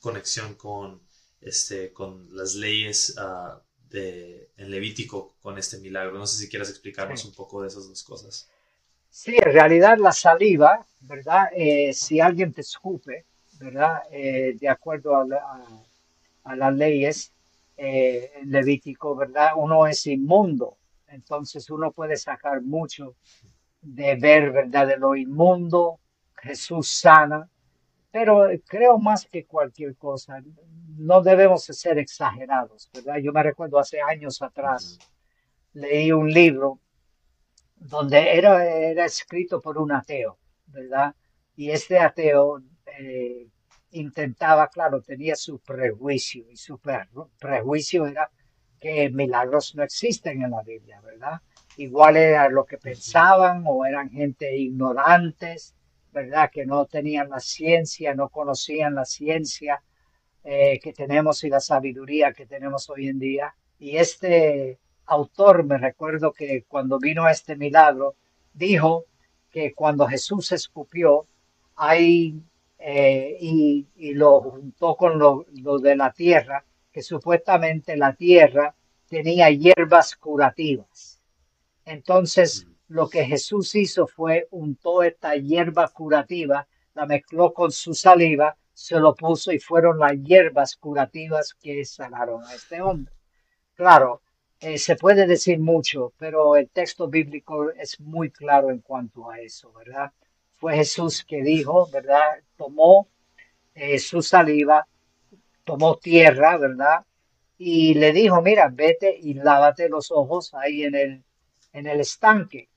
conexión 0.00 0.54
con, 0.54 1.00
este, 1.40 1.92
con 1.92 2.28
las 2.36 2.54
leyes 2.54 3.16
uh, 3.18 3.58
de, 3.90 4.50
en 4.56 4.70
Levítico 4.70 5.34
con 5.42 5.58
este 5.58 5.78
milagro. 5.78 6.18
No 6.18 6.26
sé 6.26 6.38
si 6.38 6.48
quieres 6.48 6.70
explicarnos 6.70 7.24
un 7.24 7.34
poco 7.34 7.62
de 7.62 7.68
esas 7.68 7.88
dos 7.88 8.02
cosas. 8.04 8.48
Sí, 9.10 9.34
en 9.36 9.52
realidad 9.52 9.98
la 9.98 10.12
saliva, 10.12 10.86
¿verdad? 11.00 11.48
Eh, 11.54 11.92
si 11.92 12.20
alguien 12.20 12.52
te 12.52 12.62
escupe, 12.62 13.26
¿verdad? 13.62 14.02
Eh, 14.10 14.56
de 14.58 14.68
acuerdo 14.68 15.14
a, 15.14 16.56
las 16.56 16.74
leyes 16.74 17.32
eh, 17.76 18.32
en 18.34 18.50
Levítico, 18.50 19.14
¿verdad? 19.14 19.52
Uno 19.56 19.86
es 19.86 20.04
inmundo, 20.06 20.78
entonces 21.06 21.70
uno 21.70 21.92
puede 21.92 22.16
sacar 22.16 22.60
mucho 22.60 23.14
de 23.80 24.16
ver, 24.16 24.50
¿verdad? 24.50 24.88
De 24.88 24.96
lo 24.96 25.14
inmundo, 25.14 26.00
Jesús 26.34 26.88
sana, 26.88 27.48
pero 28.10 28.48
creo 28.66 28.98
más 28.98 29.26
que 29.26 29.44
cualquier 29.44 29.96
cosa, 29.96 30.42
no 30.98 31.22
debemos 31.22 31.62
ser 31.64 31.98
exagerados, 31.98 32.90
¿verdad? 32.92 33.18
Yo 33.18 33.32
me 33.32 33.44
recuerdo 33.44 33.78
hace 33.78 34.00
años 34.00 34.42
atrás, 34.42 34.98
leí 35.72 36.10
un 36.10 36.30
libro 36.30 36.80
donde 37.76 38.36
era, 38.36 38.64
era 38.66 39.04
escrito 39.04 39.60
por 39.60 39.78
un 39.78 39.92
ateo, 39.92 40.36
¿verdad? 40.66 41.14
Y 41.56 41.70
este 41.70 41.98
ateo 41.98 42.60
eh, 42.98 43.48
intentaba, 43.92 44.68
claro, 44.68 45.00
tenía 45.02 45.36
su 45.36 45.58
prejuicio 45.60 46.50
y 46.50 46.56
su 46.56 46.80
prejuicio 47.38 48.06
era 48.06 48.30
que 48.80 49.10
milagros 49.10 49.74
no 49.74 49.82
existen 49.82 50.42
en 50.42 50.50
la 50.50 50.62
Biblia, 50.62 51.00
¿verdad? 51.00 51.40
Igual 51.76 52.16
era 52.16 52.48
lo 52.48 52.64
que 52.64 52.78
pensaban 52.78 53.62
o 53.66 53.86
eran 53.86 54.10
gente 54.10 54.56
ignorantes, 54.56 55.74
¿verdad? 56.10 56.50
Que 56.52 56.66
no 56.66 56.86
tenían 56.86 57.30
la 57.30 57.40
ciencia, 57.40 58.14
no 58.14 58.28
conocían 58.28 58.94
la 58.94 59.04
ciencia 59.04 59.82
eh, 60.44 60.80
que 60.80 60.92
tenemos 60.92 61.44
y 61.44 61.48
la 61.48 61.60
sabiduría 61.60 62.32
que 62.32 62.46
tenemos 62.46 62.90
hoy 62.90 63.08
en 63.08 63.18
día. 63.18 63.54
Y 63.78 63.96
este 63.96 64.78
autor, 65.06 65.64
me 65.64 65.78
recuerdo 65.78 66.32
que 66.32 66.64
cuando 66.66 66.98
vino 66.98 67.28
este 67.28 67.56
milagro, 67.56 68.16
dijo 68.52 69.06
que 69.50 69.72
cuando 69.74 70.06
Jesús 70.06 70.52
escupió, 70.52 71.26
hay 71.76 72.42
eh, 72.84 73.36
y, 73.40 74.14
lo 74.14 74.40
juntó 74.40 74.96
con 74.96 75.16
lo, 75.16 75.46
de 75.78 75.94
la 75.94 76.12
tierra, 76.12 76.64
que 76.90 77.00
supuestamente 77.00 77.96
la 77.96 78.14
tierra 78.14 78.74
tenía 79.08 79.50
hierbas 79.50 80.16
curativas. 80.16 81.20
Entonces, 81.84 82.66
mm. 82.66 82.72
lo 82.88 83.08
que 83.08 83.24
Jesús 83.24 83.74
hizo 83.76 84.08
fue 84.08 84.48
untó 84.50 85.04
esta 85.04 85.36
hierba 85.36 85.88
curativa, 85.88 86.66
la 86.94 87.06
mezcló 87.06 87.54
con 87.54 87.70
su 87.70 87.94
saliva, 87.94 88.56
se 88.72 88.98
lo 88.98 89.14
puso 89.14 89.52
y 89.52 89.60
fueron 89.60 90.00
las 90.00 90.14
hierbas 90.20 90.74
curativas 90.74 91.54
que 91.54 91.84
sanaron 91.84 92.44
a 92.44 92.54
este 92.54 92.80
hombre. 92.80 93.14
Claro, 93.74 94.22
eh, 94.58 94.76
se 94.78 94.96
puede 94.96 95.26
decir 95.28 95.60
mucho, 95.60 96.12
pero 96.18 96.56
el 96.56 96.68
texto 96.68 97.08
bíblico 97.08 97.70
es 97.70 98.00
muy 98.00 98.30
claro 98.30 98.70
en 98.70 98.80
cuanto 98.80 99.30
a 99.30 99.38
eso, 99.38 99.72
¿verdad? 99.72 100.12
Fue 100.62 100.76
Jesús 100.76 101.24
que 101.24 101.42
dijo, 101.42 101.88
¿verdad? 101.92 102.36
Tomó 102.56 103.08
eh, 103.74 103.98
su 103.98 104.22
saliva, 104.22 104.86
tomó 105.64 105.96
tierra, 105.96 106.56
¿verdad? 106.56 107.04
Y 107.58 107.94
le 107.94 108.12
dijo, 108.12 108.40
mira, 108.40 108.68
vete 108.72 109.12
y 109.12 109.34
lávate 109.34 109.88
los 109.88 110.12
ojos 110.12 110.54
ahí 110.54 110.84
en 110.84 110.94
el, 110.94 111.24
en 111.72 111.86
el 111.88 111.98
estanque. 111.98 112.68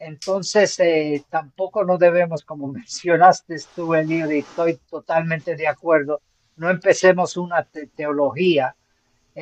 Entonces, 0.00 0.80
eh, 0.80 1.24
tampoco 1.30 1.84
no 1.84 1.98
debemos, 1.98 2.44
como 2.44 2.66
mencionaste 2.72 3.54
tú, 3.76 3.94
Elio, 3.94 4.28
y 4.32 4.40
estoy 4.40 4.80
totalmente 4.90 5.54
de 5.54 5.68
acuerdo, 5.68 6.22
no 6.56 6.68
empecemos 6.68 7.36
una 7.36 7.64
teología 7.94 8.74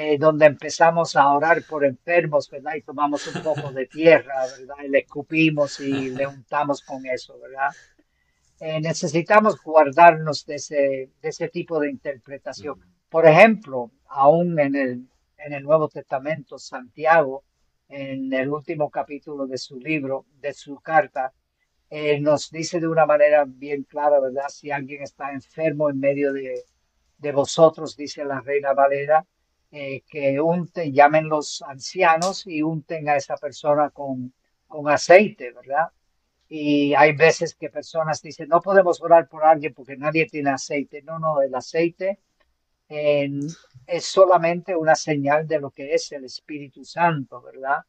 eh, 0.01 0.17
donde 0.17 0.47
empezamos 0.47 1.17
a 1.17 1.29
orar 1.33 1.65
por 1.69 1.85
enfermos, 1.85 2.49
¿verdad? 2.49 2.77
Y 2.77 2.83
tomamos 2.83 3.27
un 3.35 3.43
poco 3.43 3.73
de 3.73 3.87
tierra, 3.87 4.47
¿verdad? 4.57 4.77
Y 4.85 4.89
le 4.91 4.99
escupimos 5.01 5.81
y 5.81 6.11
le 6.11 6.25
untamos 6.25 6.83
con 6.83 7.05
eso, 7.05 7.37
¿verdad? 7.41 7.71
Eh, 8.61 8.81
necesitamos 8.81 9.61
guardarnos 9.61 10.47
de 10.47 10.55
ese, 10.55 10.77
de 11.21 11.29
ese 11.29 11.49
tipo 11.49 11.81
de 11.81 11.91
interpretación. 11.91 12.81
Por 13.09 13.27
ejemplo, 13.27 13.91
aún 14.07 14.57
en 14.61 14.77
el, 14.77 15.09
en 15.37 15.53
el 15.53 15.65
Nuevo 15.65 15.89
Testamento, 15.89 16.61
Santiago, 16.61 17.43
en 17.89 18.33
el 18.33 18.51
último 18.51 18.91
capítulo 18.91 19.49
de 19.49 19.59
su 19.59 19.81
libro, 19.81 20.27
de 20.41 20.53
su 20.53 20.77
carta, 20.77 21.33
eh, 21.91 22.21
nos 22.21 22.53
dice 22.53 22.79
de 22.79 22.87
una 22.87 23.05
manera 23.05 23.45
bien 23.49 23.83
clara, 23.83 24.21
¿verdad? 24.21 24.49
Si 24.49 24.71
alguien 24.71 25.03
está 25.03 25.33
enfermo 25.33 25.91
en 25.91 25.99
medio 25.99 26.33
de, 26.33 26.63
de 27.17 27.33
vosotros, 27.33 27.97
dice 27.97 28.25
la 28.25 28.41
reina 28.41 28.75
Valera, 28.75 29.27
eh, 29.71 30.03
que 30.09 30.41
unten, 30.41 30.93
llamen 30.93 31.29
los 31.29 31.63
ancianos 31.63 32.47
y 32.47 32.63
unten 32.63 33.09
a 33.09 33.17
esa 33.17 33.37
persona 33.37 33.91
con, 33.91 34.33
con 34.67 34.89
aceite, 34.89 35.53
¿verdad? 35.53 35.89
Y 36.49 36.95
hay 36.95 37.15
veces 37.15 37.55
que 37.55 37.69
personas 37.69 38.23
dicen, 38.23 38.49
no 38.49 38.61
podemos 38.61 39.03
orar 39.03 39.29
por 39.29 39.45
alguien 39.45 39.75
porque 39.75 39.97
nadie 39.97 40.27
tiene 40.27 40.51
aceite. 40.51 41.03
No, 41.03 41.19
no, 41.19 41.43
el 41.43 41.55
aceite 41.55 42.21
es 42.89 44.05
solamente 44.05 44.75
una 44.75 44.95
señal 44.95 45.47
de 45.47 45.61
lo 45.61 45.71
que 45.71 45.95
es 45.95 46.11
el 46.13 46.25
Espíritu 46.25 46.85
Santo, 46.85 47.43
¿verdad? 47.43 47.85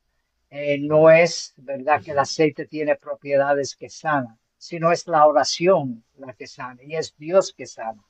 Eh, 0.49 0.79
no 0.79 1.09
es 1.09 1.53
verdad 1.57 2.01
que 2.03 2.11
el 2.11 2.19
aceite 2.19 2.65
tiene 2.65 2.95
propiedades 2.95 3.75
que 3.75 3.89
sanan, 3.89 4.37
sino 4.57 4.91
es 4.91 5.07
la 5.07 5.25
oración 5.27 6.03
la 6.17 6.33
que 6.33 6.47
sana 6.47 6.81
y 6.83 6.95
es 6.95 7.15
Dios 7.17 7.53
que 7.53 7.65
sana. 7.65 8.03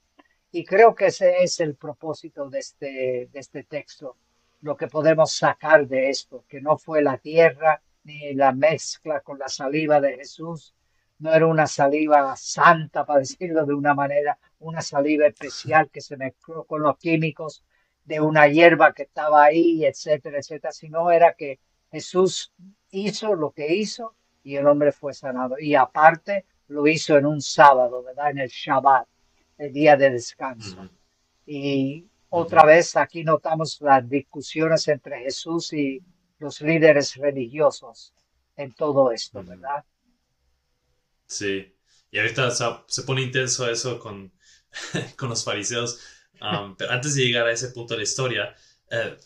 Y 0.51 0.65
creo 0.65 0.95
que 0.95 1.07
ese 1.07 1.43
es 1.43 1.59
el 1.59 1.75
propósito 1.75 2.49
de 2.49 2.59
este, 2.59 3.29
de 3.31 3.39
este 3.39 3.63
texto, 3.63 4.17
lo 4.61 4.75
que 4.75 4.87
podemos 4.87 5.31
sacar 5.31 5.87
de 5.87 6.09
esto, 6.09 6.43
que 6.47 6.59
no 6.59 6.77
fue 6.77 7.03
la 7.03 7.17
tierra 7.17 7.81
ni 8.03 8.33
la 8.33 8.51
mezcla 8.51 9.21
con 9.21 9.37
la 9.37 9.47
saliva 9.47 10.01
de 10.01 10.15
Jesús, 10.15 10.73
no 11.19 11.33
era 11.33 11.45
una 11.45 11.67
saliva 11.67 12.35
santa, 12.35 13.05
para 13.05 13.19
decirlo 13.19 13.65
de 13.65 13.73
una 13.73 13.93
manera, 13.93 14.39
una 14.59 14.81
saliva 14.81 15.27
especial 15.27 15.89
que 15.91 16.01
se 16.01 16.17
mezcló 16.17 16.63
con 16.63 16.81
los 16.81 16.97
químicos 16.97 17.63
de 18.05 18.19
una 18.19 18.47
hierba 18.47 18.93
que 18.93 19.03
estaba 19.03 19.43
ahí, 19.43 19.85
etcétera, 19.85 20.39
etcétera, 20.39 20.71
sino 20.71 21.11
era 21.11 21.33
que 21.33 21.59
Jesús 21.91 22.53
hizo 22.89 23.35
lo 23.35 23.51
que 23.51 23.75
hizo 23.75 24.15
y 24.43 24.55
el 24.55 24.65
hombre 24.65 24.91
fue 24.91 25.13
sanado. 25.13 25.59
Y 25.59 25.75
aparte 25.75 26.45
lo 26.69 26.87
hizo 26.87 27.17
en 27.17 27.27
un 27.27 27.39
sábado, 27.39 28.01
¿verdad? 28.01 28.31
En 28.31 28.39
el 28.39 28.49
Shabbat 28.49 29.07
el 29.59 29.73
día 29.73 29.95
de 29.95 30.09
descanso. 30.09 30.89
Y 31.45 32.07
otra 32.29 32.65
vez 32.65 32.95
aquí 32.95 33.23
notamos 33.23 33.79
las 33.81 34.09
discusiones 34.09 34.87
entre 34.87 35.19
Jesús 35.19 35.73
y 35.73 36.01
los 36.39 36.61
líderes 36.61 37.15
religiosos 37.15 38.13
en 38.55 38.73
todo 38.73 39.11
esto, 39.11 39.43
¿verdad? 39.43 39.83
Sí, 41.27 41.75
y 42.11 42.17
ahorita 42.17 42.51
se 42.87 43.03
pone 43.03 43.21
intenso 43.21 43.69
eso 43.69 43.99
con, 43.99 44.31
con 45.17 45.29
los 45.29 45.43
fariseos. 45.43 45.99
Um, 46.41 46.75
pero 46.77 46.91
antes 46.91 47.15
de 47.15 47.25
llegar 47.25 47.47
a 47.47 47.51
ese 47.51 47.69
punto 47.69 47.93
de 47.93 47.99
la 47.99 48.03
historia, 48.03 48.55
eh, 48.89 49.17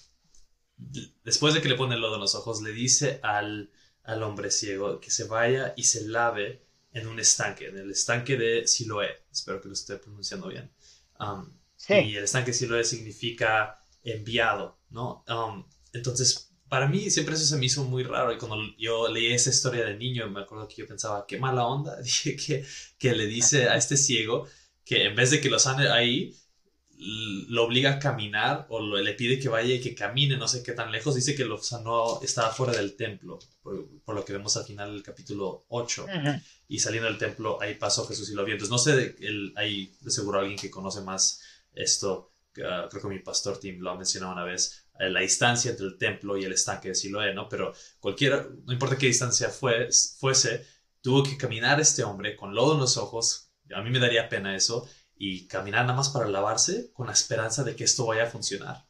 después 1.23 1.53
de 1.53 1.61
que 1.61 1.69
le 1.69 1.75
pone 1.75 1.95
el 1.95 2.01
lodo 2.01 2.15
en 2.15 2.21
los 2.21 2.35
ojos, 2.35 2.61
le 2.61 2.71
dice 2.71 3.19
al, 3.21 3.71
al 4.03 4.23
hombre 4.23 4.49
ciego 4.49 4.99
que 4.99 5.11
se 5.11 5.25
vaya 5.25 5.73
y 5.77 5.83
se 5.83 6.07
lave 6.07 6.62
en 6.93 7.07
un 7.07 7.19
estanque, 7.19 7.67
en 7.67 7.77
el 7.77 7.91
estanque 7.91 8.37
de 8.37 8.67
Siloé. 8.67 9.25
Espero 9.31 9.59
que 9.59 9.67
lo 9.67 9.73
esté 9.73 9.97
pronunciando 9.97 10.47
bien. 10.47 10.71
Um, 11.19 11.51
y 11.89 12.15
el 12.15 12.23
estanque 12.23 12.53
Siloé 12.53 12.83
significa 12.83 13.79
enviado, 14.03 14.79
¿no? 14.89 15.23
Um, 15.27 15.65
entonces, 15.91 16.53
para 16.69 16.87
mí 16.87 17.09
siempre 17.09 17.35
eso 17.35 17.45
se 17.45 17.57
me 17.57 17.65
hizo 17.65 17.83
muy 17.83 18.03
raro. 18.03 18.31
Y 18.31 18.37
cuando 18.37 18.57
yo 18.77 19.07
leí 19.07 19.33
esa 19.33 19.49
historia 19.49 19.85
de 19.85 19.97
niño, 19.97 20.29
me 20.29 20.41
acuerdo 20.41 20.67
que 20.67 20.75
yo 20.75 20.87
pensaba, 20.87 21.25
qué 21.27 21.37
mala 21.37 21.65
onda. 21.65 21.99
Dije 22.01 22.35
que, 22.35 22.65
que 22.97 23.13
le 23.13 23.25
dice 23.25 23.69
a 23.69 23.75
este 23.75 23.97
ciego 23.97 24.47
que 24.85 25.05
en 25.05 25.15
vez 25.15 25.31
de 25.31 25.41
que 25.41 25.49
lo 25.49 25.59
sane 25.59 25.87
ahí, 25.89 26.35
lo 27.05 27.65
obliga 27.65 27.91
a 27.91 27.99
caminar 27.99 28.65
o 28.69 28.81
le 28.81 29.13
pide 29.13 29.39
que 29.39 29.49
vaya 29.49 29.73
y 29.73 29.81
que 29.81 29.93
camine 29.93 30.37
no 30.37 30.47
sé 30.47 30.63
qué 30.63 30.71
tan 30.71 30.91
lejos. 30.91 31.15
Dice 31.15 31.35
que 31.35 31.43
lo 31.43 31.57
sanó, 31.57 32.21
estaba 32.21 32.51
fuera 32.51 32.73
del 32.73 32.95
templo, 32.95 33.39
por, 33.61 34.15
lo 34.15 34.23
que 34.23 34.33
vemos 34.33 34.55
al 34.57 34.65
final 34.65 34.93
del 34.93 35.03
capítulo 35.03 35.65
8. 35.69 36.05
Y 36.67 36.79
saliendo 36.79 37.09
del 37.09 37.17
templo, 37.17 37.61
ahí 37.61 37.75
pasó 37.75 38.07
Jesús 38.07 38.29
y 38.29 38.35
lo 38.35 38.45
vio. 38.45 38.55
Entonces, 38.55 38.71
no 38.71 38.77
sé, 38.77 39.15
el, 39.19 39.53
hay 39.55 39.93
de 40.01 40.11
seguro 40.11 40.39
alguien 40.39 40.57
que 40.57 40.71
conoce 40.71 41.01
más 41.01 41.41
esto. 41.73 42.31
Ah, 42.63 42.87
creo 42.89 43.01
que 43.01 43.07
mi 43.09 43.19
pastor 43.19 43.59
Tim 43.59 43.79
lo 43.79 43.91
ha 43.91 43.97
mencionado 43.97 44.33
una 44.33 44.45
vez. 44.45 44.87
Eh, 44.99 45.09
la 45.09 45.21
distancia 45.21 45.71
entre 45.71 45.87
el 45.87 45.97
templo 45.97 46.37
y 46.37 46.45
el 46.45 46.53
estanque 46.53 46.89
de 46.89 46.95
Siloé, 46.95 47.33
¿no? 47.33 47.49
Pero 47.49 47.73
cualquiera, 47.99 48.47
no 48.65 48.71
importa 48.71 48.97
qué 48.97 49.07
distancia 49.07 49.49
fue, 49.49 49.89
fuese, 50.19 50.65
tuvo 51.01 51.23
que 51.23 51.35
caminar 51.35 51.81
este 51.81 52.03
hombre 52.03 52.35
con 52.35 52.53
lodo 52.53 52.73
en 52.73 52.79
los 52.79 52.97
ojos. 52.97 53.49
A 53.73 53.81
mí 53.81 53.89
me 53.89 53.99
daría 53.99 54.29
pena 54.29 54.55
eso 54.55 54.87
y 55.25 55.47
caminar 55.47 55.85
nada 55.85 55.95
más 55.95 56.09
para 56.09 56.27
lavarse 56.27 56.91
con 56.91 57.07
la 57.07 57.13
esperanza 57.13 57.63
de 57.63 57.77
que 57.77 57.85
esto 57.85 58.05
vaya 58.05 58.23
a 58.23 58.29
funcionar. 58.29 58.85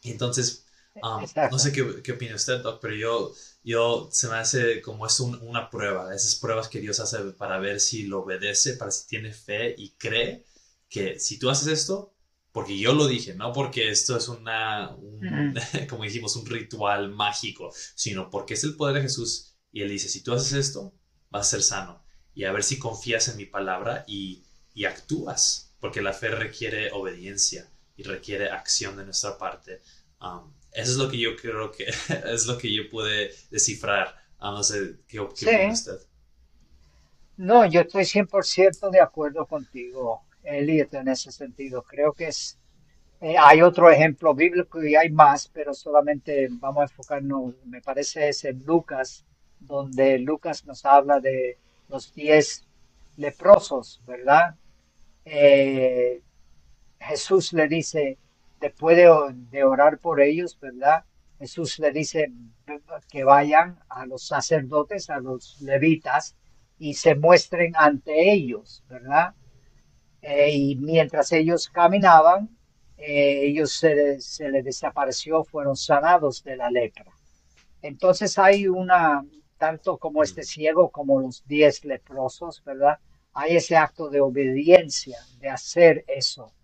Y 0.00 0.12
entonces, 0.12 0.64
um, 1.02 1.26
no 1.50 1.58
sé 1.58 1.72
qué, 1.72 2.02
qué, 2.04 2.12
opina 2.12 2.36
usted, 2.36 2.60
Doc, 2.60 2.78
pero 2.80 2.94
yo, 2.94 3.34
yo 3.64 4.08
se 4.12 4.28
me 4.28 4.36
hace 4.36 4.80
como 4.80 5.08
es 5.08 5.18
una 5.18 5.68
prueba, 5.68 6.14
esas 6.14 6.36
pruebas 6.36 6.68
que 6.68 6.78
Dios 6.78 7.00
hace 7.00 7.18
para 7.32 7.58
ver 7.58 7.80
si 7.80 8.04
lo 8.04 8.20
obedece, 8.20 8.74
para 8.74 8.92
si 8.92 9.08
tiene 9.08 9.32
fe 9.32 9.74
y 9.76 9.96
cree 9.96 10.44
que 10.88 11.18
si 11.18 11.36
tú 11.40 11.50
haces 11.50 11.66
esto, 11.66 12.14
porque 12.52 12.78
yo 12.78 12.94
lo 12.94 13.08
dije, 13.08 13.34
no 13.34 13.52
porque 13.52 13.90
esto 13.90 14.16
es 14.16 14.28
una, 14.28 14.96
como 15.90 16.04
dijimos, 16.04 16.36
un 16.36 16.46
ritual 16.46 17.10
mágico, 17.10 17.72
sino 17.96 18.30
porque 18.30 18.54
es 18.54 18.62
el 18.62 18.76
poder 18.76 18.94
de 18.94 19.02
Jesús 19.02 19.56
y 19.72 19.82
Él 19.82 19.88
dice, 19.88 20.08
si 20.08 20.22
tú 20.22 20.32
haces 20.32 20.52
esto, 20.52 20.94
vas 21.28 21.48
a 21.48 21.50
ser 21.50 21.62
sano. 21.64 22.04
Y 22.34 22.44
a 22.44 22.52
ver 22.52 22.62
si 22.62 22.78
confías 22.78 23.26
en 23.26 23.36
mi 23.36 23.46
palabra 23.46 24.04
y 24.06 24.44
y 24.76 24.84
actúas, 24.84 25.74
porque 25.80 26.02
la 26.02 26.12
fe 26.12 26.28
requiere 26.28 26.92
obediencia 26.92 27.66
y 27.96 28.02
requiere 28.02 28.50
acción 28.50 28.96
de 28.98 29.06
nuestra 29.06 29.38
parte. 29.38 29.80
Um, 30.20 30.52
eso 30.70 30.92
es 30.92 30.98
lo 30.98 31.10
que 31.10 31.18
yo 31.18 31.34
creo 31.34 31.72
que 31.72 31.86
es 32.32 32.46
lo 32.46 32.58
que 32.58 32.72
yo 32.72 32.88
pude 32.90 33.32
descifrar. 33.50 34.14
Uh, 34.38 34.52
no 34.52 34.62
sé 34.62 34.96
qué, 35.08 35.18
opina 35.18 35.72
usted. 35.72 35.98
No, 37.38 37.64
yo 37.64 37.80
estoy 37.80 38.04
100% 38.04 38.90
de 38.90 39.00
acuerdo 39.00 39.46
contigo, 39.46 40.22
Elliot, 40.44 40.92
en 40.92 41.08
ese 41.08 41.32
sentido. 41.32 41.82
Creo 41.82 42.12
que 42.12 42.28
es, 42.28 42.58
eh, 43.22 43.36
hay 43.38 43.62
otro 43.62 43.90
ejemplo 43.90 44.34
bíblico 44.34 44.84
y 44.84 44.94
hay 44.94 45.08
más, 45.08 45.48
pero 45.48 45.72
solamente 45.72 46.48
vamos 46.50 46.80
a 46.80 46.84
enfocarnos, 46.84 47.54
me 47.64 47.80
parece 47.80 48.28
es 48.28 48.44
en 48.44 48.62
Lucas, 48.66 49.24
donde 49.58 50.18
Lucas 50.18 50.66
nos 50.66 50.84
habla 50.84 51.18
de 51.18 51.58
los 51.88 52.12
diez 52.14 52.66
leprosos, 53.16 54.02
¿verdad? 54.06 54.54
Eh, 55.28 56.22
Jesús 57.00 57.52
le 57.52 57.66
dice, 57.66 58.16
después 58.60 58.96
de, 58.96 59.64
orar 59.64 59.98
por 59.98 60.20
ellos, 60.20 60.58
¿verdad? 60.60 61.04
Jesús 61.38 61.78
le 61.80 61.90
dice 61.90 62.32
que 63.10 63.24
vayan 63.24 63.78
a 63.88 64.06
los 64.06 64.26
sacerdotes, 64.26 65.10
a 65.10 65.18
los 65.18 65.60
levitas, 65.60 66.36
y 66.78 66.94
se 66.94 67.14
muestren 67.16 67.74
ante 67.76 68.32
ellos, 68.32 68.84
¿verdad? 68.88 69.34
Eh, 70.22 70.52
y 70.52 70.76
mientras 70.76 71.32
ellos 71.32 71.68
caminaban, 71.68 72.56
eh, 72.96 73.46
ellos 73.46 73.72
se, 73.72 74.20
se 74.20 74.48
les 74.48 74.64
desapareció, 74.64 75.44
fueron 75.44 75.76
sanados 75.76 76.44
de 76.44 76.56
la 76.56 76.70
lepra. 76.70 77.12
Entonces 77.82 78.38
hay 78.38 78.68
una, 78.68 79.24
tanto 79.58 79.98
como 79.98 80.22
este 80.22 80.44
ciego 80.44 80.90
como 80.90 81.20
los 81.20 81.44
diez 81.46 81.84
leprosos, 81.84 82.62
¿verdad? 82.64 82.98
Hay 83.38 83.56
ese 83.56 83.76
acto 83.76 84.08
de 84.08 84.18
obediencia, 84.18 85.18
de 85.38 85.50
hacer 85.50 86.04
eso, 86.08 86.54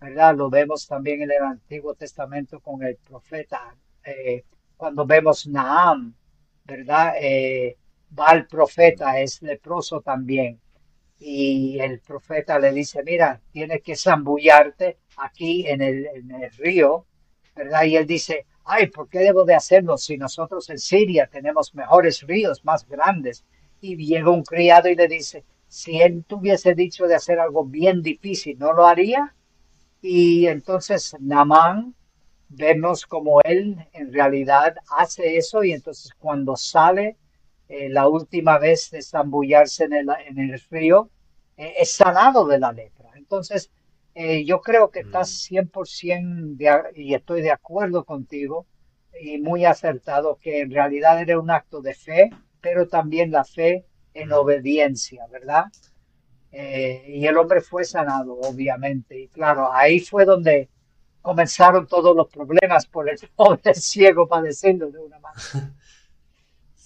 ¿verdad? 0.00 0.36
Lo 0.36 0.48
vemos 0.48 0.86
también 0.86 1.22
en 1.22 1.32
el 1.32 1.42
Antiguo 1.42 1.94
Testamento 1.94 2.60
con 2.60 2.84
el 2.84 2.96
profeta, 2.98 3.74
eh, 4.04 4.44
cuando 4.76 5.04
vemos 5.04 5.48
Naam, 5.48 6.14
¿verdad? 6.64 7.14
Eh, 7.20 7.76
va 8.16 8.28
el 8.30 8.46
profeta, 8.46 9.18
es 9.20 9.42
leproso 9.42 10.02
también, 10.02 10.60
y 11.18 11.80
el 11.80 11.98
profeta 11.98 12.60
le 12.60 12.70
dice, 12.70 13.02
mira, 13.02 13.40
tienes 13.50 13.82
que 13.82 13.96
zambullarte 13.96 14.98
aquí 15.16 15.66
en 15.66 15.82
el, 15.82 16.06
en 16.06 16.30
el 16.30 16.52
río, 16.52 17.06
¿verdad? 17.56 17.82
Y 17.86 17.96
él 17.96 18.06
dice, 18.06 18.46
ay, 18.64 18.86
¿por 18.86 19.08
qué 19.08 19.18
debo 19.18 19.44
de 19.44 19.56
hacerlo 19.56 19.98
si 19.98 20.16
nosotros 20.16 20.70
en 20.70 20.78
Siria 20.78 21.26
tenemos 21.26 21.74
mejores 21.74 22.22
ríos 22.22 22.64
más 22.64 22.86
grandes? 22.86 23.44
Y 23.80 23.96
llega 23.96 24.30
un 24.30 24.44
criado 24.44 24.88
y 24.88 24.94
le 24.94 25.08
dice, 25.08 25.44
si 25.70 26.02
él 26.02 26.24
tuviese 26.26 26.74
dicho 26.74 27.06
de 27.06 27.14
hacer 27.14 27.38
algo 27.38 27.64
bien 27.64 28.02
difícil, 28.02 28.58
no 28.58 28.72
lo 28.72 28.86
haría. 28.86 29.36
Y 30.02 30.48
entonces 30.48 31.14
Namán, 31.20 31.94
vemos 32.48 33.06
como 33.06 33.40
él 33.42 33.76
en 33.92 34.12
realidad 34.12 34.74
hace 34.98 35.36
eso 35.36 35.62
y 35.62 35.72
entonces 35.72 36.12
cuando 36.18 36.56
sale 36.56 37.16
eh, 37.68 37.88
la 37.88 38.08
última 38.08 38.58
vez 38.58 38.90
de 38.90 39.00
zambullarse 39.00 39.84
en 39.84 39.92
el, 39.92 40.08
en 40.26 40.38
el 40.38 40.60
río, 40.70 41.08
eh, 41.56 41.74
es 41.78 41.92
sanado 41.92 42.48
de 42.48 42.58
la 42.58 42.72
lepra. 42.72 43.10
Entonces, 43.14 43.70
eh, 44.16 44.44
yo 44.44 44.62
creo 44.62 44.90
que 44.90 45.00
estás 45.00 45.30
100% 45.48 46.56
de, 46.56 47.00
y 47.00 47.14
estoy 47.14 47.42
de 47.42 47.52
acuerdo 47.52 48.04
contigo 48.04 48.66
y 49.22 49.38
muy 49.38 49.64
acertado 49.66 50.36
que 50.42 50.62
en 50.62 50.72
realidad 50.72 51.20
era 51.20 51.38
un 51.38 51.48
acto 51.48 51.80
de 51.80 51.94
fe, 51.94 52.30
pero 52.60 52.88
también 52.88 53.30
la 53.30 53.44
fe 53.44 53.84
en 54.14 54.32
obediencia, 54.32 55.26
¿verdad? 55.30 55.66
Eh, 56.52 57.04
y 57.08 57.26
el 57.26 57.36
hombre 57.36 57.60
fue 57.60 57.84
sanado, 57.84 58.34
obviamente. 58.34 59.18
Y 59.20 59.28
claro, 59.28 59.72
ahí 59.72 60.00
fue 60.00 60.24
donde 60.24 60.68
comenzaron 61.22 61.86
todos 61.86 62.16
los 62.16 62.28
problemas 62.28 62.86
por 62.86 63.08
el 63.08 63.18
pobre 63.36 63.74
ciego 63.74 64.28
padeciendo 64.28 64.90
de 64.90 64.98
una 64.98 65.18
mano. 65.18 65.40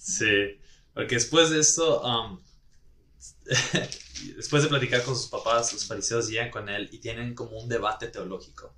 Sí, 0.07 0.59
porque 0.93 1.15
después 1.15 1.49
de 1.49 1.59
esto, 1.59 2.03
um, 2.03 2.39
después 4.35 4.61
de 4.61 4.69
platicar 4.69 5.01
con 5.01 5.15
sus 5.15 5.29
papás, 5.29 5.73
los 5.73 5.87
fariseos 5.87 6.29
llegan 6.29 6.51
con 6.51 6.69
él 6.69 6.89
y 6.91 6.99
tienen 6.99 7.33
como 7.33 7.57
un 7.57 7.67
debate 7.67 8.09
teológico. 8.09 8.75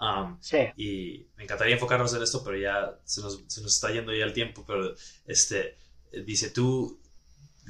Um, 0.00 0.38
sí. 0.40 0.56
Y 0.76 1.26
me 1.36 1.44
encantaría 1.44 1.74
enfocarnos 1.74 2.14
en 2.14 2.22
esto, 2.22 2.42
pero 2.42 2.56
ya 2.56 2.98
se 3.04 3.20
nos, 3.20 3.44
se 3.46 3.60
nos 3.60 3.74
está 3.74 3.90
yendo 3.90 4.14
ya 4.14 4.24
el 4.24 4.32
tiempo. 4.32 4.64
Pero 4.66 4.94
este, 5.26 5.76
dice, 6.24 6.48
tú, 6.48 6.98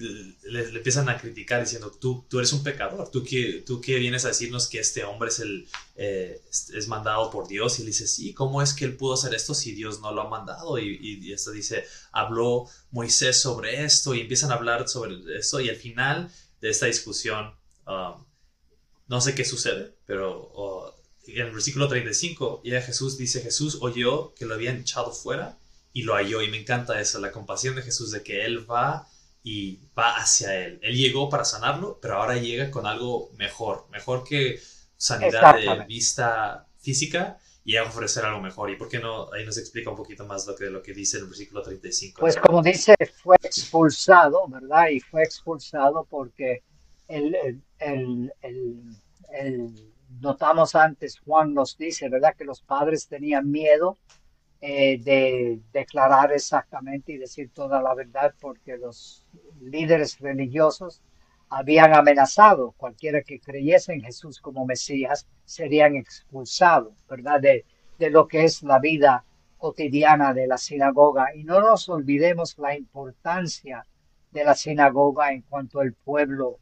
le, 0.01 0.69
empiezan 0.69 1.09
a 1.09 1.19
criticar 1.19 1.61
diciendo, 1.61 1.91
tú, 1.91 2.25
tú 2.29 2.39
eres 2.39 2.53
un 2.53 2.63
pecador, 2.63 3.11
tú 3.11 3.23
que, 3.23 3.63
tú 3.67 3.81
que 3.81 3.99
vienes 3.99 4.25
a 4.25 4.29
decirnos 4.29 4.69
que 4.69 4.81
este 4.81 5.05
hombre 5.05 5.29
es, 5.29 5.41
el, 5.41 5.69
eh, 5.97 6.43
es 6.51 6.89
mandado 6.89 7.31
por 7.31 7.47
Dios. 7.47 7.79
Y 7.79 7.83
él 7.83 7.87
dice, 7.87 8.07
sí, 8.07 8.33
¿cómo 8.33 8.63
es 8.63 8.73
que 8.73 8.85
él 8.85 8.97
pudo 8.97 9.15
hacer 9.15 9.35
esto 9.35 9.55
si 9.55 9.73
Dios 9.73 10.01
no 10.01 10.13
lo 10.13 10.23
ha 10.23 10.29
mandado? 10.29 10.79
Y, 10.79 10.99
y, 11.01 11.33
esto 11.33 11.51
dice, 11.51 11.85
habló 12.13 12.67
Moisés 12.91 13.41
sobre 13.41 13.85
esto 13.85 14.15
y 14.15 14.21
empiezan 14.21 14.51
a 14.51 14.55
hablar 14.55 14.89
sobre 14.89 15.17
esto. 15.39 15.61
Y 15.61 15.69
al 15.69 15.77
final 15.77 16.31
de 16.61 16.71
esta 16.71 16.87
discusión, 16.87 17.55
um, 17.87 18.25
no 19.09 19.21
sé 19.21 19.35
qué 19.35 19.45
sucede, 19.45 19.95
pero 20.07 20.95
en 21.27 21.47
el 21.47 21.53
versículo 21.53 21.89
35, 21.89 22.63
ya 22.65 22.81
Jesús 22.81 23.19
dice, 23.19 23.41
Jesús 23.43 23.79
oyó 23.81 24.35
que 24.35 24.47
lo 24.47 24.55
habían 24.55 24.81
echado 24.81 25.13
fuera 25.13 25.59
y 25.93 26.03
lo 26.03 26.15
halló. 26.15 26.43
Y 26.43 26.49
me 26.49 26.61
encanta 26.61 27.01
eso, 27.01 27.19
la 27.19 27.33
compasión 27.33 27.77
de 27.77 27.83
Jesús, 27.83 28.11
de 28.11 28.23
que 28.23 28.45
Él 28.45 28.71
va 28.71 29.09
y 29.43 29.81
va 29.99 30.17
hacia 30.17 30.57
él. 30.57 30.81
Él 30.83 30.97
llegó 30.97 31.29
para 31.29 31.45
sanarlo, 31.45 31.99
pero 32.01 32.17
ahora 32.17 32.37
llega 32.37 32.71
con 32.71 32.87
algo 32.87 33.31
mejor, 33.37 33.87
mejor 33.91 34.25
que 34.25 34.61
sanidad 34.97 35.57
de 35.57 35.85
vista 35.87 36.67
física 36.79 37.39
y 37.65 37.77
a 37.77 37.85
ofrecer 37.85 38.25
algo 38.25 38.41
mejor. 38.41 38.71
¿Y 38.71 38.77
por 38.77 38.89
qué 38.89 38.99
no? 38.99 39.33
Ahí 39.33 39.45
nos 39.45 39.59
explica 39.59 39.91
un 39.91 39.97
poquito 39.97 40.27
más 40.27 40.47
lo 40.47 40.55
que, 40.57 40.67
lo 40.67 40.83
que 40.83 40.93
dice 40.93 41.19
el 41.19 41.27
versículo 41.27 41.63
35. 41.63 42.21
Pues 42.21 42.37
como 42.37 42.63
dice, 42.63 42.95
fue 43.23 43.37
expulsado, 43.43 44.47
¿verdad? 44.49 44.89
Y 44.89 45.01
fue 45.01 45.23
expulsado 45.23 46.07
porque 46.09 46.63
el, 47.09 47.63
el, 47.79 48.33
el, 48.43 49.93
notamos 50.21 50.75
antes, 50.75 51.19
Juan 51.21 51.55
nos 51.55 51.77
dice, 51.77 52.09
¿verdad? 52.09 52.35
Que 52.37 52.45
los 52.45 52.63
padres 52.63 53.07
tenían 53.09 53.51
miedo 53.51 53.99
eh, 54.61 55.01
de 55.03 55.61
declarar 55.73 56.33
exactamente 56.33 57.13
y 57.13 57.17
decir 57.17 57.51
toda 57.53 57.81
la 57.81 57.95
verdad 57.95 58.35
porque 58.41 58.77
los 58.77 59.27
líderes 59.61 60.19
religiosos 60.21 61.03
habían 61.49 61.95
amenazado. 61.95 62.73
Cualquiera 62.77 63.23
que 63.23 63.41
creyese 63.41 63.93
en 63.95 64.03
Jesús 64.03 64.41
como 64.41 64.67
Mesías 64.67 65.27
serían 65.45 65.97
expulsados, 65.97 66.95
¿verdad? 67.09 67.41
De, 67.41 67.65
de 67.99 68.11
lo 68.11 68.29
que 68.29 68.45
es 68.45 68.63
la 68.63 68.79
vida 68.79 69.25
cotidiana 69.59 70.35
de 70.35 70.47
la 70.47 70.59
sinagoga. 70.59 71.35
Y 71.35 71.45
no 71.45 71.61
nos 71.61 71.89
olvidemos 71.89 72.59
la 72.59 72.77
importancia 72.77 73.87
de 74.31 74.45
la 74.45 74.55
sinagoga 74.55 75.33
en 75.33 75.43
cuanto 75.43 75.81
al 75.81 75.93
pueblo. 75.93 76.59